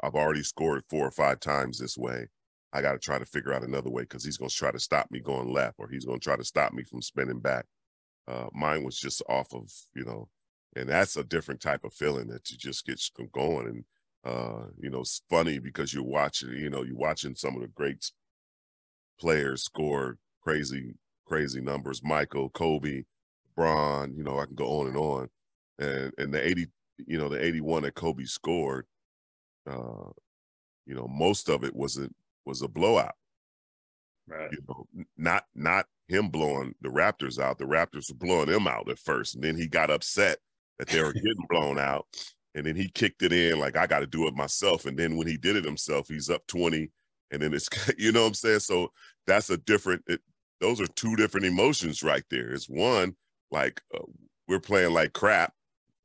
I've 0.04 0.16
already 0.16 0.44
scored 0.44 0.84
four 0.90 1.06
or 1.06 1.12
five 1.12 1.40
times 1.40 1.78
this 1.78 1.98
way. 1.98 2.28
I 2.74 2.82
got 2.82 2.94
to 2.94 3.00
try 3.00 3.20
to 3.20 3.26
figure 3.26 3.54
out 3.54 3.64
another 3.64 3.90
way 3.90 4.04
because 4.04 4.24
he's 4.24 4.38
going 4.38 4.50
to 4.50 4.56
try 4.56 4.72
to 4.72 4.80
stop 4.80 5.10
me 5.12 5.20
going 5.20 5.52
left, 5.52 5.76
or 5.80 5.88
he's 5.90 6.06
going 6.06 6.20
to 6.20 6.24
try 6.24 6.36
to 6.36 6.44
stop 6.44 6.74
me 6.74 6.84
from 6.84 7.02
spinning 7.02 7.40
back. 7.40 7.66
Uh, 8.28 8.48
mine 8.54 8.84
was 8.84 9.00
just 9.00 9.22
off 9.30 9.54
of, 9.54 9.72
you 9.94 10.04
know, 10.04 10.28
and 10.76 10.90
that's 10.90 11.16
a 11.16 11.24
different 11.24 11.62
type 11.62 11.84
of 11.84 11.94
feeling 11.94 12.28
that 12.28 12.50
you 12.50 12.58
just 12.58 12.86
get 12.86 13.00
going. 13.32 13.68
And 13.68 13.86
uh, 14.26 14.66
you 14.80 14.90
know, 14.90 15.02
it's 15.02 15.22
funny 15.30 15.60
because 15.60 15.94
you're 15.94 16.04
watching, 16.04 16.50
you 16.52 16.70
know, 16.70 16.84
you're 16.84 16.98
watching 16.98 17.36
some 17.36 17.56
of 17.56 17.62
the 17.62 17.68
great 17.68 18.12
players 19.20 19.64
score 19.64 20.18
crazy 20.42 20.96
crazy 21.26 21.62
numbers. 21.62 22.04
Michael, 22.04 22.50
Kobe, 22.50 23.04
Bron, 23.56 24.14
you 24.16 24.24
know, 24.24 24.40
I 24.40 24.46
can 24.46 24.56
go 24.56 24.82
on 24.82 24.88
and 24.88 24.98
on. 24.98 25.30
And 25.80 26.12
and 26.18 26.34
the 26.34 26.46
80, 26.46 26.68
you 27.06 27.18
know, 27.18 27.30
the 27.30 27.44
81 27.44 27.84
that 27.84 27.96
Kobe 27.96 28.24
scored, 28.26 28.86
uh, 29.70 30.10
you 30.86 30.96
know, 30.96 31.08
most 31.08 31.50
of 31.50 31.64
it 31.64 31.76
was 31.76 31.98
a 31.98 32.10
was 32.46 32.62
a 32.62 32.68
blowout. 32.68 33.16
Right. 34.28 34.50
You 34.52 34.60
know, 34.68 34.86
not 35.18 35.46
not 35.54 35.86
him 36.08 36.30
blowing 36.30 36.76
the 36.82 36.90
Raptors 36.90 37.40
out. 37.40 37.58
The 37.58 37.66
Raptors 37.66 38.10
were 38.10 38.18
blowing 38.18 38.50
him 38.50 38.68
out 38.68 38.90
at 38.90 39.00
first. 39.00 39.36
And 39.36 39.44
then 39.44 39.56
he 39.56 39.68
got 39.68 39.90
upset 39.90 40.40
that 40.80 40.88
they 40.88 41.02
were 41.02 41.14
getting 41.14 41.46
blown 41.50 41.80
out. 41.80 42.06
And 42.54 42.66
then 42.66 42.76
he 42.76 42.88
kicked 42.90 43.22
it 43.22 43.34
in 43.34 43.60
like 43.60 43.76
I 43.76 43.88
got 43.88 44.00
to 44.00 44.08
do 44.08 44.28
it 44.28 44.36
myself. 44.36 44.86
And 44.86 44.98
then 44.98 45.18
when 45.18 45.28
he 45.28 45.38
did 45.38 45.56
it 45.56 45.66
himself, 45.66 46.08
he's 46.08 46.30
up 46.30 46.46
20. 46.48 46.90
And 47.32 47.42
then 47.42 47.54
it's 47.54 47.70
you 47.98 48.12
know 48.12 48.22
what 48.22 48.30
I'm 48.30 48.34
saying? 48.34 48.60
So 48.60 48.92
that's 49.28 49.50
a 49.50 49.58
different 49.58 50.04
it, 50.08 50.22
those 50.62 50.82
are 50.82 50.88
two 50.88 51.16
different 51.16 51.46
emotions 51.46 52.04
right 52.04 52.24
there. 52.30 52.52
It's 52.52 52.70
one 52.70 53.16
like 53.52 53.82
uh, 53.94 54.00
we're 54.48 54.60
playing 54.60 54.94
like 54.94 55.14
crap. 55.14 55.54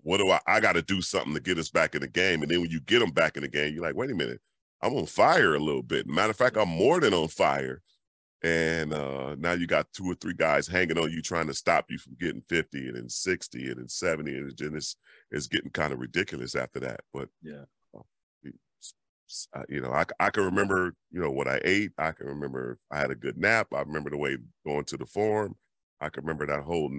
What 0.02 0.18
do 0.18 0.30
I? 0.30 0.40
I 0.46 0.60
got 0.60 0.72
to 0.72 0.82
do 0.82 1.02
something 1.02 1.34
to 1.34 1.40
get 1.40 1.58
us 1.58 1.70
back 1.70 1.94
in 1.94 2.00
the 2.00 2.08
game. 2.08 2.42
And 2.42 2.50
then 2.50 2.60
when 2.62 2.70
you 2.70 2.80
get 2.80 3.00
them 3.00 3.10
back 3.10 3.36
in 3.36 3.42
the 3.42 3.48
game, 3.48 3.74
you're 3.74 3.82
like, 3.82 3.96
wait 3.96 4.10
a 4.10 4.14
minute, 4.14 4.40
I'm 4.82 4.94
on 4.94 5.06
fire 5.06 5.54
a 5.54 5.58
little 5.58 5.82
bit. 5.82 6.06
Matter 6.06 6.30
of 6.30 6.36
fact, 6.36 6.56
I'm 6.56 6.68
more 6.68 7.00
than 7.00 7.14
on 7.14 7.28
fire. 7.28 7.82
And 8.42 8.94
uh, 8.94 9.36
now 9.38 9.52
you 9.52 9.66
got 9.66 9.92
two 9.92 10.06
or 10.10 10.14
three 10.14 10.32
guys 10.32 10.66
hanging 10.66 10.98
on 10.98 11.10
you, 11.10 11.20
trying 11.20 11.46
to 11.48 11.54
stop 11.54 11.86
you 11.90 11.98
from 11.98 12.16
getting 12.18 12.40
50 12.48 12.88
and 12.88 12.96
then 12.96 13.08
60 13.08 13.68
and 13.68 13.76
then 13.78 13.88
70, 13.88 14.34
and 14.34 14.52
then 14.56 14.74
it's 14.74 14.96
it's 15.30 15.46
getting 15.46 15.70
kind 15.70 15.92
of 15.92 15.98
ridiculous 15.98 16.54
after 16.54 16.80
that. 16.80 17.00
But 17.12 17.28
yeah, 17.42 17.64
you 19.68 19.80
know, 19.80 19.92
I, 19.92 20.04
I 20.18 20.30
can 20.30 20.44
remember, 20.44 20.94
you 21.10 21.20
know, 21.20 21.30
what 21.30 21.48
I 21.48 21.60
ate. 21.64 21.92
I 21.98 22.12
can 22.12 22.26
remember 22.26 22.78
I 22.90 22.98
had 22.98 23.10
a 23.10 23.14
good 23.16 23.36
nap. 23.36 23.68
I 23.74 23.80
remember 23.80 24.10
the 24.10 24.16
way 24.16 24.36
going 24.66 24.84
to 24.84 24.96
the 24.96 25.06
forum. 25.06 25.54
I 26.00 26.08
can 26.08 26.24
remember 26.24 26.46
that 26.46 26.64
whole 26.64 26.90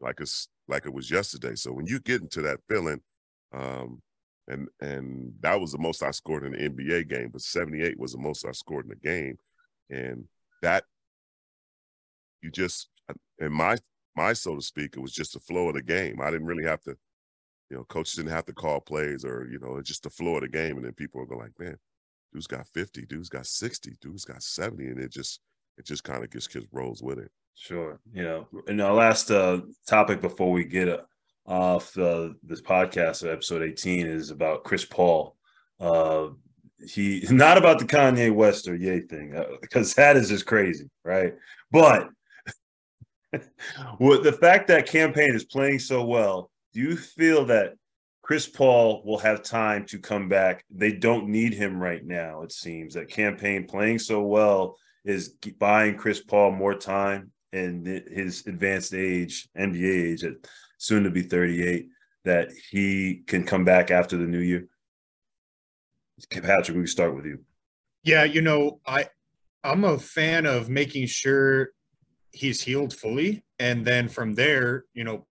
like 0.00 0.20
it's 0.20 0.48
like 0.68 0.86
it 0.86 0.92
was 0.92 1.10
yesterday. 1.10 1.54
So 1.54 1.72
when 1.72 1.86
you 1.86 2.00
get 2.00 2.22
into 2.22 2.42
that 2.42 2.60
feeling, 2.68 3.00
um, 3.52 4.00
and 4.48 4.68
and 4.80 5.32
that 5.40 5.60
was 5.60 5.72
the 5.72 5.78
most 5.78 6.02
I 6.02 6.10
scored 6.12 6.44
in 6.44 6.52
the 6.52 6.68
NBA 6.68 7.08
game, 7.08 7.30
but 7.32 7.42
78 7.42 7.98
was 7.98 8.12
the 8.12 8.18
most 8.18 8.44
I 8.46 8.52
scored 8.52 8.86
in 8.86 8.90
the 8.90 9.08
game. 9.08 9.36
And 9.90 10.24
that 10.62 10.84
you 12.42 12.50
just 12.50 12.88
in 13.38 13.52
my 13.52 13.76
my 14.16 14.32
so 14.32 14.56
to 14.56 14.62
speak, 14.62 14.94
it 14.96 15.00
was 15.00 15.12
just 15.12 15.34
the 15.34 15.40
flow 15.40 15.68
of 15.68 15.74
the 15.74 15.82
game. 15.82 16.20
I 16.20 16.30
didn't 16.30 16.46
really 16.46 16.64
have 16.64 16.82
to 16.82 16.96
you 17.70 17.76
know, 17.76 17.84
coaches 17.84 18.14
didn't 18.14 18.30
have 18.30 18.46
to 18.46 18.52
call 18.52 18.80
plays 18.80 19.24
or, 19.24 19.48
you 19.50 19.58
know, 19.58 19.76
it's 19.76 19.88
just 19.88 20.02
the 20.04 20.10
flow 20.10 20.36
of 20.36 20.42
the 20.42 20.48
game. 20.48 20.76
And 20.76 20.84
then 20.84 20.92
people 20.92 21.20
are 21.20 21.26
going 21.26 21.40
like, 21.40 21.58
man, 21.58 21.76
dude's 22.32 22.46
got 22.46 22.66
50, 22.68 23.06
dude's 23.06 23.28
got 23.28 23.46
60, 23.46 23.92
dude's 24.00 24.24
got 24.24 24.42
70. 24.42 24.86
And 24.86 25.00
it 25.00 25.10
just, 25.10 25.40
it 25.76 25.84
just 25.84 26.04
kind 26.04 26.22
of 26.22 26.30
gets 26.30 26.46
kids 26.46 26.66
rolls 26.72 27.02
with 27.02 27.18
it. 27.18 27.30
Sure. 27.54 27.98
You 28.12 28.22
know, 28.22 28.48
and 28.68 28.80
our 28.80 28.94
last 28.94 29.30
uh, 29.30 29.62
topic 29.86 30.20
before 30.20 30.52
we 30.52 30.64
get 30.64 30.88
uh, 30.88 31.02
off 31.46 31.96
uh, 31.98 32.30
this 32.42 32.60
podcast, 32.60 33.30
episode 33.30 33.62
18, 33.62 34.06
is 34.06 34.30
about 34.30 34.64
Chris 34.64 34.84
Paul. 34.84 35.36
Uh, 35.80 36.28
he 36.86 37.26
not 37.30 37.58
about 37.58 37.78
the 37.78 37.84
Kanye 37.84 38.32
West 38.32 38.68
or 38.68 38.76
Ye 38.76 39.00
thing 39.00 39.34
because 39.60 39.92
uh, 39.92 40.02
that 40.02 40.16
is 40.16 40.28
just 40.28 40.46
crazy, 40.46 40.88
right? 41.04 41.34
But 41.70 42.10
with 43.98 44.22
the 44.22 44.32
fact 44.32 44.68
that 44.68 44.86
Cam 44.86 45.12
Payne 45.12 45.34
is 45.34 45.44
playing 45.44 45.78
so 45.78 46.04
well, 46.04 46.50
do 46.76 46.82
you 46.82 46.94
feel 46.94 47.46
that 47.46 47.72
Chris 48.20 48.46
Paul 48.46 49.02
will 49.06 49.16
have 49.16 49.42
time 49.42 49.86
to 49.86 49.98
come 49.98 50.28
back? 50.28 50.62
They 50.70 50.92
don't 50.92 51.28
need 51.28 51.54
him 51.54 51.80
right 51.80 52.04
now. 52.04 52.42
It 52.42 52.52
seems 52.52 52.92
that 52.92 53.08
Cam 53.08 53.38
Payne 53.38 53.66
playing 53.66 53.98
so 53.98 54.20
well 54.20 54.76
is 55.02 55.36
buying 55.58 55.96
Chris 55.96 56.20
Paul 56.20 56.50
more 56.50 56.74
time 56.74 57.32
and 57.54 57.86
his 57.86 58.46
advanced 58.46 58.92
age, 58.92 59.48
NBA 59.58 60.12
age, 60.12 60.24
at 60.24 60.34
soon 60.76 61.04
to 61.04 61.10
be 61.10 61.22
38, 61.22 61.88
that 62.26 62.50
he 62.70 63.22
can 63.26 63.42
come 63.42 63.64
back 63.64 63.90
after 63.90 64.18
the 64.18 64.26
new 64.26 64.40
year. 64.40 64.68
Patrick, 66.30 66.76
we 66.76 66.86
start 66.86 67.16
with 67.16 67.24
you. 67.24 67.38
Yeah, 68.02 68.24
you 68.24 68.42
know, 68.42 68.80
I 68.86 69.08
I'm 69.64 69.84
a 69.84 69.98
fan 69.98 70.44
of 70.44 70.68
making 70.68 71.06
sure 71.06 71.70
he's 72.32 72.60
healed 72.60 72.92
fully, 72.92 73.46
and 73.58 73.82
then 73.82 74.10
from 74.10 74.34
there, 74.34 74.84
you 74.92 75.04
know, 75.04 75.26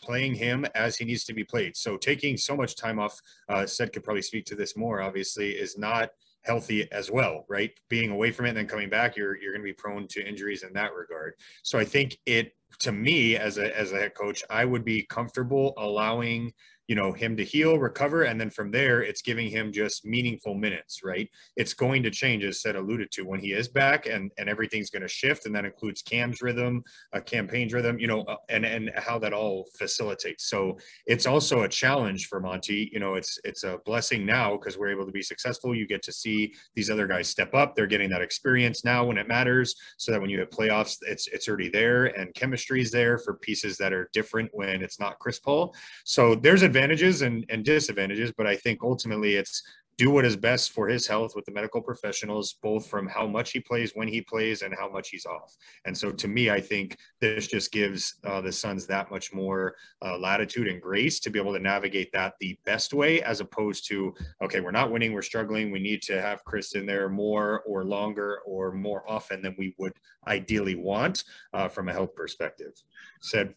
playing 0.00 0.34
him 0.34 0.64
as 0.74 0.96
he 0.96 1.04
needs 1.04 1.24
to 1.24 1.34
be 1.34 1.44
played. 1.44 1.76
So 1.76 1.96
taking 1.96 2.36
so 2.36 2.56
much 2.56 2.76
time 2.76 2.98
off, 2.98 3.20
uh, 3.48 3.66
Ced 3.66 3.92
could 3.92 4.04
probably 4.04 4.22
speak 4.22 4.46
to 4.46 4.54
this 4.54 4.76
more. 4.76 5.00
Obviously, 5.00 5.50
is 5.50 5.78
not 5.78 6.10
healthy 6.42 6.90
as 6.90 7.10
well, 7.10 7.44
right? 7.48 7.70
Being 7.88 8.10
away 8.10 8.30
from 8.30 8.46
it 8.46 8.50
and 8.50 8.58
then 8.58 8.66
coming 8.66 8.88
back, 8.88 9.16
you're 9.16 9.36
you're 9.40 9.52
going 9.52 9.62
to 9.62 9.68
be 9.68 9.72
prone 9.72 10.06
to 10.08 10.26
injuries 10.26 10.62
in 10.62 10.72
that 10.74 10.94
regard. 10.94 11.34
So 11.62 11.78
I 11.78 11.84
think 11.84 12.18
it 12.26 12.54
to 12.80 12.92
me 12.92 13.36
as 13.36 13.58
a 13.58 13.76
as 13.78 13.92
a 13.92 13.96
head 13.96 14.14
coach, 14.14 14.42
I 14.48 14.64
would 14.64 14.84
be 14.84 15.02
comfortable 15.02 15.74
allowing 15.76 16.52
you 16.90 16.96
know 16.96 17.12
him 17.12 17.36
to 17.36 17.44
heal 17.44 17.78
recover 17.78 18.24
and 18.24 18.40
then 18.40 18.50
from 18.50 18.72
there 18.72 19.00
it's 19.00 19.22
giving 19.22 19.48
him 19.48 19.70
just 19.70 20.04
meaningful 20.04 20.54
minutes 20.54 21.02
right? 21.04 21.30
It's 21.56 21.72
going 21.72 22.02
to 22.02 22.10
change 22.10 22.42
as 22.42 22.60
Ced 22.62 22.74
alluded 22.74 23.12
to 23.12 23.22
when 23.22 23.38
he 23.38 23.52
is 23.52 23.68
back 23.68 24.06
and 24.06 24.32
and 24.38 24.48
everything's 24.48 24.90
going 24.90 25.02
to 25.02 25.08
shift 25.08 25.46
and 25.46 25.54
that 25.54 25.64
includes 25.64 26.02
cam's 26.02 26.42
rhythm 26.42 26.82
a 27.12 27.20
Cam 27.20 27.46
Payne's 27.46 27.72
rhythm 27.72 28.00
you 28.00 28.08
know 28.08 28.22
uh, 28.22 28.34
and 28.48 28.64
and 28.66 28.90
how 28.96 29.20
that 29.20 29.32
all 29.32 29.66
facilitates. 29.78 30.48
So 30.50 30.78
it's 31.06 31.26
also 31.26 31.62
a 31.62 31.68
challenge 31.68 32.26
for 32.26 32.40
monty 32.40 32.90
you 32.92 32.98
know 32.98 33.14
it's 33.14 33.38
it's 33.44 33.62
a 33.62 33.78
blessing 33.84 34.26
now 34.26 34.56
because 34.56 34.76
we're 34.76 34.90
able 34.90 35.06
to 35.06 35.12
be 35.12 35.22
successful. 35.22 35.76
You 35.76 35.86
get 35.86 36.02
to 36.02 36.12
see 36.12 36.52
these 36.74 36.90
other 36.90 37.06
guys 37.06 37.28
step 37.28 37.54
up. 37.54 37.76
They're 37.76 37.86
getting 37.86 38.10
that 38.10 38.20
experience 38.20 38.84
now 38.84 39.04
when 39.04 39.16
it 39.16 39.28
matters 39.28 39.76
so 39.96 40.10
that 40.10 40.20
when 40.20 40.28
you 40.28 40.40
have 40.40 40.50
playoffs 40.50 40.96
it's 41.02 41.28
it's 41.28 41.46
already 41.46 41.68
there 41.68 42.06
and 42.06 42.34
chemistry 42.34 42.82
is 42.82 42.90
there 42.90 43.16
for 43.16 43.34
pieces 43.34 43.76
that 43.76 43.92
are 43.92 44.10
different 44.12 44.50
when 44.52 44.82
it's 44.82 44.98
not 44.98 45.20
chris 45.20 45.38
paul. 45.38 45.72
So 46.04 46.34
there's 46.34 46.62
advantage 46.62 46.79
advantages 46.80 47.22
and, 47.22 47.44
and 47.50 47.64
disadvantages, 47.64 48.32
but 48.36 48.46
I 48.46 48.56
think 48.56 48.82
ultimately 48.82 49.34
it's 49.34 49.62
do 49.98 50.10
what 50.10 50.24
is 50.24 50.34
best 50.34 50.72
for 50.72 50.88
his 50.88 51.06
health 51.06 51.36
with 51.36 51.44
the 51.44 51.52
medical 51.52 51.82
professionals, 51.82 52.54
both 52.62 52.86
from 52.86 53.06
how 53.06 53.26
much 53.26 53.52
he 53.52 53.60
plays, 53.60 53.92
when 53.94 54.08
he 54.08 54.22
plays, 54.22 54.62
and 54.62 54.74
how 54.74 54.88
much 54.88 55.10
he's 55.10 55.26
off. 55.26 55.54
And 55.84 55.94
so, 55.94 56.10
to 56.10 56.26
me, 56.26 56.48
I 56.48 56.58
think 56.58 56.96
this 57.20 57.46
just 57.46 57.70
gives 57.70 58.14
uh, 58.24 58.40
the 58.40 58.50
Suns 58.50 58.86
that 58.86 59.10
much 59.10 59.34
more 59.34 59.74
uh, 60.00 60.16
latitude 60.16 60.68
and 60.68 60.80
grace 60.80 61.20
to 61.20 61.28
be 61.28 61.38
able 61.38 61.52
to 61.52 61.58
navigate 61.58 62.10
that 62.12 62.32
the 62.40 62.58
best 62.64 62.94
way, 62.94 63.20
as 63.20 63.40
opposed 63.40 63.86
to, 63.88 64.14
okay, 64.42 64.60
we're 64.60 64.70
not 64.70 64.90
winning, 64.90 65.12
we're 65.12 65.20
struggling, 65.20 65.70
we 65.70 65.80
need 65.80 66.00
to 66.04 66.18
have 66.18 66.42
Chris 66.46 66.74
in 66.74 66.86
there 66.86 67.10
more 67.10 67.60
or 67.66 67.84
longer 67.84 68.38
or 68.46 68.72
more 68.72 69.04
often 69.06 69.42
than 69.42 69.54
we 69.58 69.74
would 69.76 69.92
ideally 70.28 70.76
want 70.76 71.24
uh, 71.52 71.68
from 71.68 71.90
a 71.90 71.92
health 71.92 72.14
perspective. 72.14 72.72
Ced. 73.20 73.52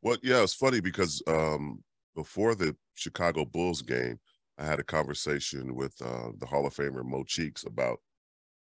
Well, 0.00 0.16
yeah, 0.22 0.44
it's 0.44 0.54
funny 0.54 0.80
because 0.80 1.20
um, 1.26 1.82
before 2.16 2.56
the 2.56 2.74
Chicago 2.94 3.44
Bulls 3.44 3.82
game, 3.82 4.18
I 4.58 4.64
had 4.64 4.80
a 4.80 4.84
conversation 4.84 5.74
with 5.76 5.94
uh, 6.02 6.30
the 6.38 6.46
Hall 6.46 6.66
of 6.66 6.74
Famer 6.74 7.04
Mo 7.04 7.22
Cheeks 7.24 7.64
about 7.64 8.00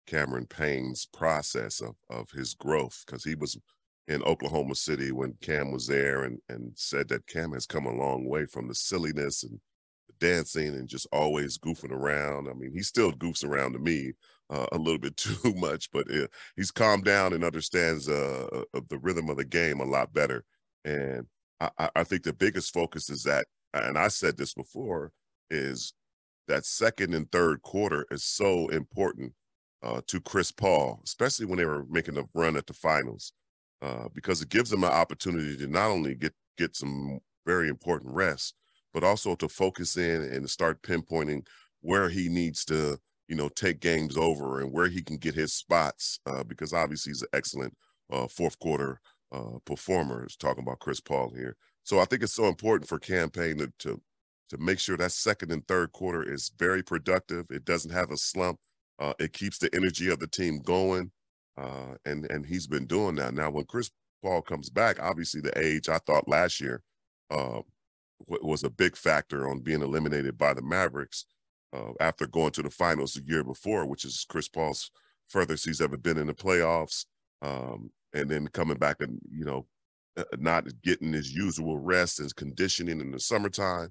Cameron 0.06 0.46
Payne's 0.46 1.08
process 1.08 1.82
of, 1.82 1.96
of 2.10 2.30
his 2.32 2.54
growth 2.54 3.04
because 3.08 3.24
he 3.24 3.34
was 3.34 3.58
in 4.08 4.22
Oklahoma 4.24 4.76
City 4.76 5.12
when 5.12 5.34
Cam 5.42 5.72
was 5.72 5.88
there 5.88 6.26
and, 6.26 6.38
and 6.50 6.72
said 6.76 7.08
that 7.08 7.26
Cam 7.28 7.54
has 7.54 7.66
come 7.66 7.86
a 7.86 7.96
long 7.96 8.26
way 8.28 8.46
from 8.46 8.68
the 8.68 8.76
silliness 8.76 9.44
and 9.44 9.60
the 10.08 10.14
dancing 10.20 10.76
and 10.76 10.88
just 10.88 11.08
always 11.12 11.58
goofing 11.58 11.92
around. 11.92 12.48
I 12.50 12.54
mean, 12.54 12.72
he 12.74 12.82
still 12.82 13.14
goofs 13.14 13.44
around 13.44 13.74
to 13.74 13.80
me 13.80 14.12
uh, 14.50 14.68
a 14.74 14.78
little 14.78 15.00
bit 15.00 15.18
too 15.18 15.54
much, 15.56 15.90
but 15.92 16.12
uh, 16.14 16.28
he's 16.58 16.72
calmed 16.72 17.06
down 17.06 17.34
and 17.34 17.44
understands 17.44 18.10
uh, 18.10 18.64
the 18.90 19.00
rhythm 19.00 19.30
of 19.30 19.38
the 19.38 19.46
game 19.46 19.80
a 19.80 19.86
lot 19.86 20.14
better. 20.14 20.44
And 20.84 21.26
I, 21.78 21.90
I 21.96 22.04
think 22.04 22.24
the 22.24 22.34
biggest 22.34 22.74
focus 22.74 23.10
is 23.10 23.24
that, 23.24 23.46
and 23.74 23.98
I 23.98 24.08
said 24.08 24.38
this 24.38 24.54
before, 24.54 25.12
is 25.50 25.94
that 26.48 26.66
second 26.66 27.14
and 27.14 27.32
third 27.32 27.62
quarter 27.62 28.06
is 28.12 28.24
so 28.24 28.68
important 28.70 29.34
uh, 29.84 30.02
to 30.08 30.20
Chris 30.20 30.52
Paul, 30.52 31.02
especially 31.04 31.46
when 31.46 31.58
they 31.58 31.66
were 31.66 31.86
making 31.90 32.18
a 32.18 32.24
run 32.34 32.56
at 32.56 32.66
the 32.66 32.74
finals, 32.74 33.34
uh, 33.82 34.08
because 34.14 34.42
it 34.42 34.50
gives 34.50 34.70
them 34.70 34.84
an 34.84 34.92
opportunity 34.92 35.56
to 35.58 35.68
not 35.68 35.92
only 35.92 36.16
get 36.16 36.34
get 36.58 36.76
some 36.76 37.20
very 37.46 37.70
important 37.70 38.14
rest, 38.14 38.56
but 38.94 39.04
also 39.04 39.36
to 39.36 39.48
focus 39.50 39.98
in 39.98 40.24
and 40.24 40.50
start 40.50 40.82
pinpointing 40.82 41.46
where 41.82 42.10
he 42.10 42.30
needs 42.30 42.64
to, 42.66 42.98
you 43.28 43.36
know, 43.36 43.50
take 43.50 43.80
games 43.80 44.18
over 44.18 44.62
and 44.62 44.72
where 44.72 44.88
he 44.88 45.04
can 45.04 45.18
get 45.18 45.36
his 45.36 45.54
spots. 45.54 46.20
Uh, 46.26 46.44
because 46.44 46.74
obviously 46.74 47.12
he's 47.12 47.22
an 47.22 47.28
excellent 47.34 47.76
uh, 48.12 48.28
fourth 48.28 48.58
quarter 48.60 49.00
uh, 49.36 49.60
performers. 49.66 50.36
Talking 50.36 50.64
about 50.64 50.80
Chris 50.80 51.00
Paul 51.00 51.34
here, 51.36 51.56
so 51.84 52.00
I 52.00 52.06
think 52.06 52.24
it's 52.24 52.34
so 52.34 52.46
important 52.46 52.88
for 52.88 53.00
Cam 53.00 53.30
Payne 53.30 53.58
to, 53.58 53.72
to 53.80 54.02
to 54.50 54.58
make 54.58 54.80
sure 54.80 54.98
that 54.98 55.12
second 55.12 55.52
and 55.52 55.68
third 55.68 55.92
quarter 55.92 56.24
is 56.24 56.52
very 56.58 56.84
productive. 56.84 57.46
It 57.50 57.66
doesn't 57.66 57.92
have 57.92 58.12
a 58.12 58.18
slump. 58.18 58.60
Uh, 59.00 59.14
it 59.20 59.34
keeps 59.34 59.58
the 59.58 59.70
energy 59.74 60.10
of 60.10 60.20
the 60.20 60.28
team 60.28 60.60
going, 60.60 61.12
uh, 61.58 61.96
and 62.06 62.30
and 62.32 62.46
he's 62.46 62.68
been 62.68 62.86
doing 62.86 63.16
that. 63.16 63.34
Now, 63.34 63.50
when 63.50 63.66
Chris 63.66 63.92
Paul 64.24 64.42
comes 64.42 64.70
back, 64.70 65.02
obviously 65.02 65.42
the 65.42 65.58
age 65.58 65.90
I 65.90 65.98
thought 66.00 66.28
last 66.28 66.62
year 66.62 66.82
uh, 67.30 67.62
was 68.28 68.64
a 68.64 68.70
big 68.70 68.96
factor 68.96 69.50
on 69.50 69.60
being 69.60 69.82
eliminated 69.82 70.38
by 70.38 70.54
the 70.54 70.62
Mavericks 70.62 71.26
uh, 71.74 71.92
after 72.00 72.28
going 72.28 72.52
to 72.52 72.64
the 72.64 72.70
finals 72.70 73.14
the 73.14 73.24
year 73.26 73.44
before, 73.44 73.86
which 73.86 74.06
is 74.06 74.26
Chris 74.28 74.48
Paul's 74.48 74.92
furthest 75.28 75.66
he's 75.66 75.82
ever 75.82 75.98
been 75.98 76.18
in 76.18 76.28
the 76.28 76.34
playoffs. 76.34 77.06
Um, 77.42 77.92
and 78.16 78.30
then 78.30 78.48
coming 78.48 78.78
back 78.78 78.98
and 79.02 79.20
you 79.30 79.46
know 79.46 79.68
uh, 80.18 80.24
not 80.40 80.66
getting 80.82 81.14
his 81.14 81.32
usual 81.34 81.78
rest 81.78 82.20
and 82.20 82.34
conditioning 82.36 83.02
in 83.02 83.12
the 83.12 83.20
summertime. 83.20 83.90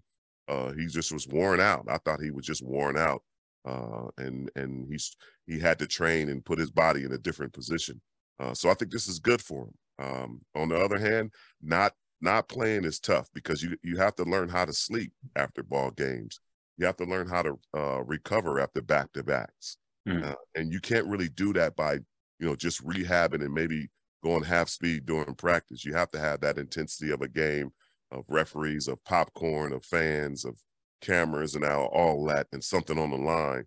Uh, 0.49 0.73
he 0.73 0.87
just 0.87 1.13
was 1.13 1.29
worn 1.29 1.61
out. 1.61 1.87
I 1.89 1.99
thought 1.99 2.21
he 2.21 2.31
was 2.31 2.47
just 2.47 2.65
worn 2.65 2.99
out, 2.99 3.23
uh, 3.65 4.09
and 4.19 4.51
and 4.57 4.87
he's 4.91 5.15
he 5.47 5.59
had 5.61 5.79
to 5.79 5.87
train 5.87 6.29
and 6.29 6.45
put 6.45 6.59
his 6.59 6.71
body 6.71 7.05
in 7.05 7.13
a 7.13 7.19
different 7.19 7.53
position. 7.53 8.01
Uh, 8.41 8.55
so 8.55 8.71
I 8.71 8.75
think 8.75 8.91
this 8.91 9.07
is 9.07 9.19
good 9.19 9.41
for 9.41 9.65
him. 9.65 9.75
Um, 10.07 10.41
on 10.55 10.69
the 10.69 10.77
other 10.77 10.99
hand, 10.99 11.33
not 11.63 11.93
not 12.21 12.49
playing 12.49 12.85
is 12.85 12.99
tough 12.99 13.29
because 13.35 13.63
you 13.63 13.77
you 13.83 13.97
have 13.99 14.15
to 14.17 14.25
learn 14.25 14.49
how 14.49 14.65
to 14.65 14.73
sleep 14.73 15.13
after 15.37 15.63
ball 15.63 15.91
games. 15.91 16.41
You 16.77 16.87
have 16.87 16.97
to 16.97 17.05
learn 17.05 17.29
how 17.29 17.43
to 17.43 17.59
uh, 17.77 18.03
recover 18.03 18.61
after 18.61 18.83
back 18.83 19.13
to 19.13 19.23
backs, 19.23 19.77
mm. 20.09 20.35
and 20.55 20.73
you 20.73 20.81
can't 20.81 21.07
really 21.07 21.29
do 21.29 21.53
that 21.53 21.77
by 21.77 21.95
you 22.39 22.47
know 22.47 22.57
just 22.57 22.85
rehabbing 22.85 23.45
and 23.45 23.55
maybe 23.55 23.89
going 24.25 24.43
half 24.43 24.69
speed 24.69 25.05
during 25.05 25.35
practice. 25.35 25.85
You 25.85 25.95
have 25.95 26.11
to 26.13 26.19
have 26.19 26.41
that 26.41 26.59
intensity 26.59 27.13
of 27.13 27.21
a 27.21 27.29
game, 27.29 27.71
of 28.11 28.25
referees, 28.29 28.89
of 28.89 29.05
popcorn, 29.05 29.73
of 29.73 29.85
fans, 29.85 30.45
of 30.45 30.59
cameras, 31.01 31.55
and 31.55 31.65
all, 31.65 31.87
all 31.87 32.25
that, 32.27 32.47
and 32.53 32.65
something 32.65 32.99
on 32.99 33.11
the 33.11 33.19
line 33.19 33.65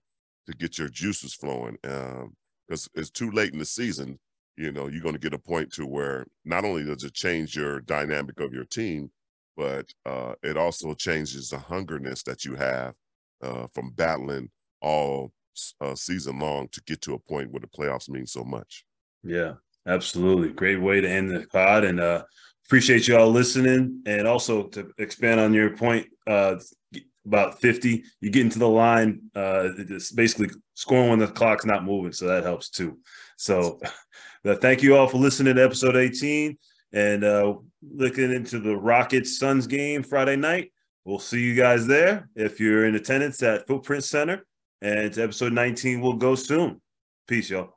to 0.47 0.53
get 0.53 0.77
your 0.77 0.89
juices 0.89 1.33
flowing. 1.33 1.77
Because 1.83 2.87
um, 2.87 2.91
it's 2.95 3.11
too 3.11 3.31
late 3.31 3.53
in 3.53 3.59
the 3.59 3.65
season. 3.65 4.19
You 4.55 4.71
know, 4.71 4.87
you're 4.87 5.03
going 5.03 5.13
to 5.13 5.21
get 5.21 5.35
a 5.35 5.39
point 5.39 5.71
to 5.73 5.85
where 5.85 6.25
not 6.43 6.65
only 6.65 6.83
does 6.83 7.03
it 7.03 7.13
change 7.13 7.55
your 7.55 7.81
dynamic 7.81 8.39
of 8.39 8.53
your 8.53 8.65
team, 8.65 9.11
but 9.55 9.85
uh, 10.05 10.33
it 10.41 10.57
also 10.57 10.95
changes 10.95 11.49
the 11.49 11.57
hungerness 11.57 12.23
that 12.23 12.43
you 12.43 12.55
have 12.55 12.95
uh, 13.43 13.67
from 13.73 13.91
battling 13.91 14.49
all 14.81 15.31
uh, 15.81 15.93
season 15.93 16.39
long 16.39 16.67
to 16.69 16.81
get 16.87 17.01
to 17.01 17.13
a 17.13 17.19
point 17.19 17.51
where 17.51 17.59
the 17.59 17.67
playoffs 17.67 18.09
mean 18.09 18.25
so 18.25 18.43
much. 18.43 18.85
Yeah, 19.23 19.53
Absolutely. 19.87 20.49
Great 20.49 20.81
way 20.81 20.99
to 21.01 21.09
end 21.09 21.31
the 21.31 21.47
pod. 21.47 21.85
And 21.85 21.99
uh, 21.99 22.23
appreciate 22.65 23.07
you 23.07 23.17
all 23.17 23.31
listening. 23.31 24.01
And 24.05 24.27
also 24.27 24.63
to 24.67 24.91
expand 24.97 25.39
on 25.39 25.53
your 25.53 25.75
point 25.75 26.07
uh, 26.27 26.57
about 27.25 27.61
50, 27.61 28.03
you 28.19 28.29
get 28.29 28.41
into 28.45 28.59
the 28.59 28.67
line, 28.67 29.21
uh, 29.35 29.69
it's 29.77 30.11
basically 30.11 30.49
scoring 30.73 31.09
when 31.09 31.19
the 31.19 31.27
clock's 31.27 31.65
not 31.65 31.85
moving. 31.85 32.11
So 32.11 32.27
that 32.27 32.43
helps 32.43 32.69
too. 32.69 32.99
So 33.37 33.79
uh, 34.45 34.55
thank 34.55 34.83
you 34.83 34.97
all 34.97 35.07
for 35.07 35.17
listening 35.17 35.55
to 35.55 35.63
episode 35.63 35.95
18 35.95 36.57
and 36.93 37.23
uh, 37.23 37.55
looking 37.81 38.31
into 38.31 38.59
the 38.59 38.75
Rockets 38.75 39.39
Suns 39.39 39.67
game 39.67 40.03
Friday 40.03 40.35
night. 40.35 40.71
We'll 41.05 41.19
see 41.19 41.41
you 41.41 41.55
guys 41.55 41.87
there 41.87 42.27
if 42.35 42.59
you're 42.59 42.85
in 42.85 42.95
attendance 42.95 43.41
at 43.41 43.65
Footprint 43.67 44.03
Center. 44.03 44.45
And 44.81 45.17
episode 45.17 45.53
19 45.53 46.01
will 46.01 46.13
go 46.13 46.35
soon. 46.35 46.81
Peace, 47.27 47.49
y'all. 47.49 47.76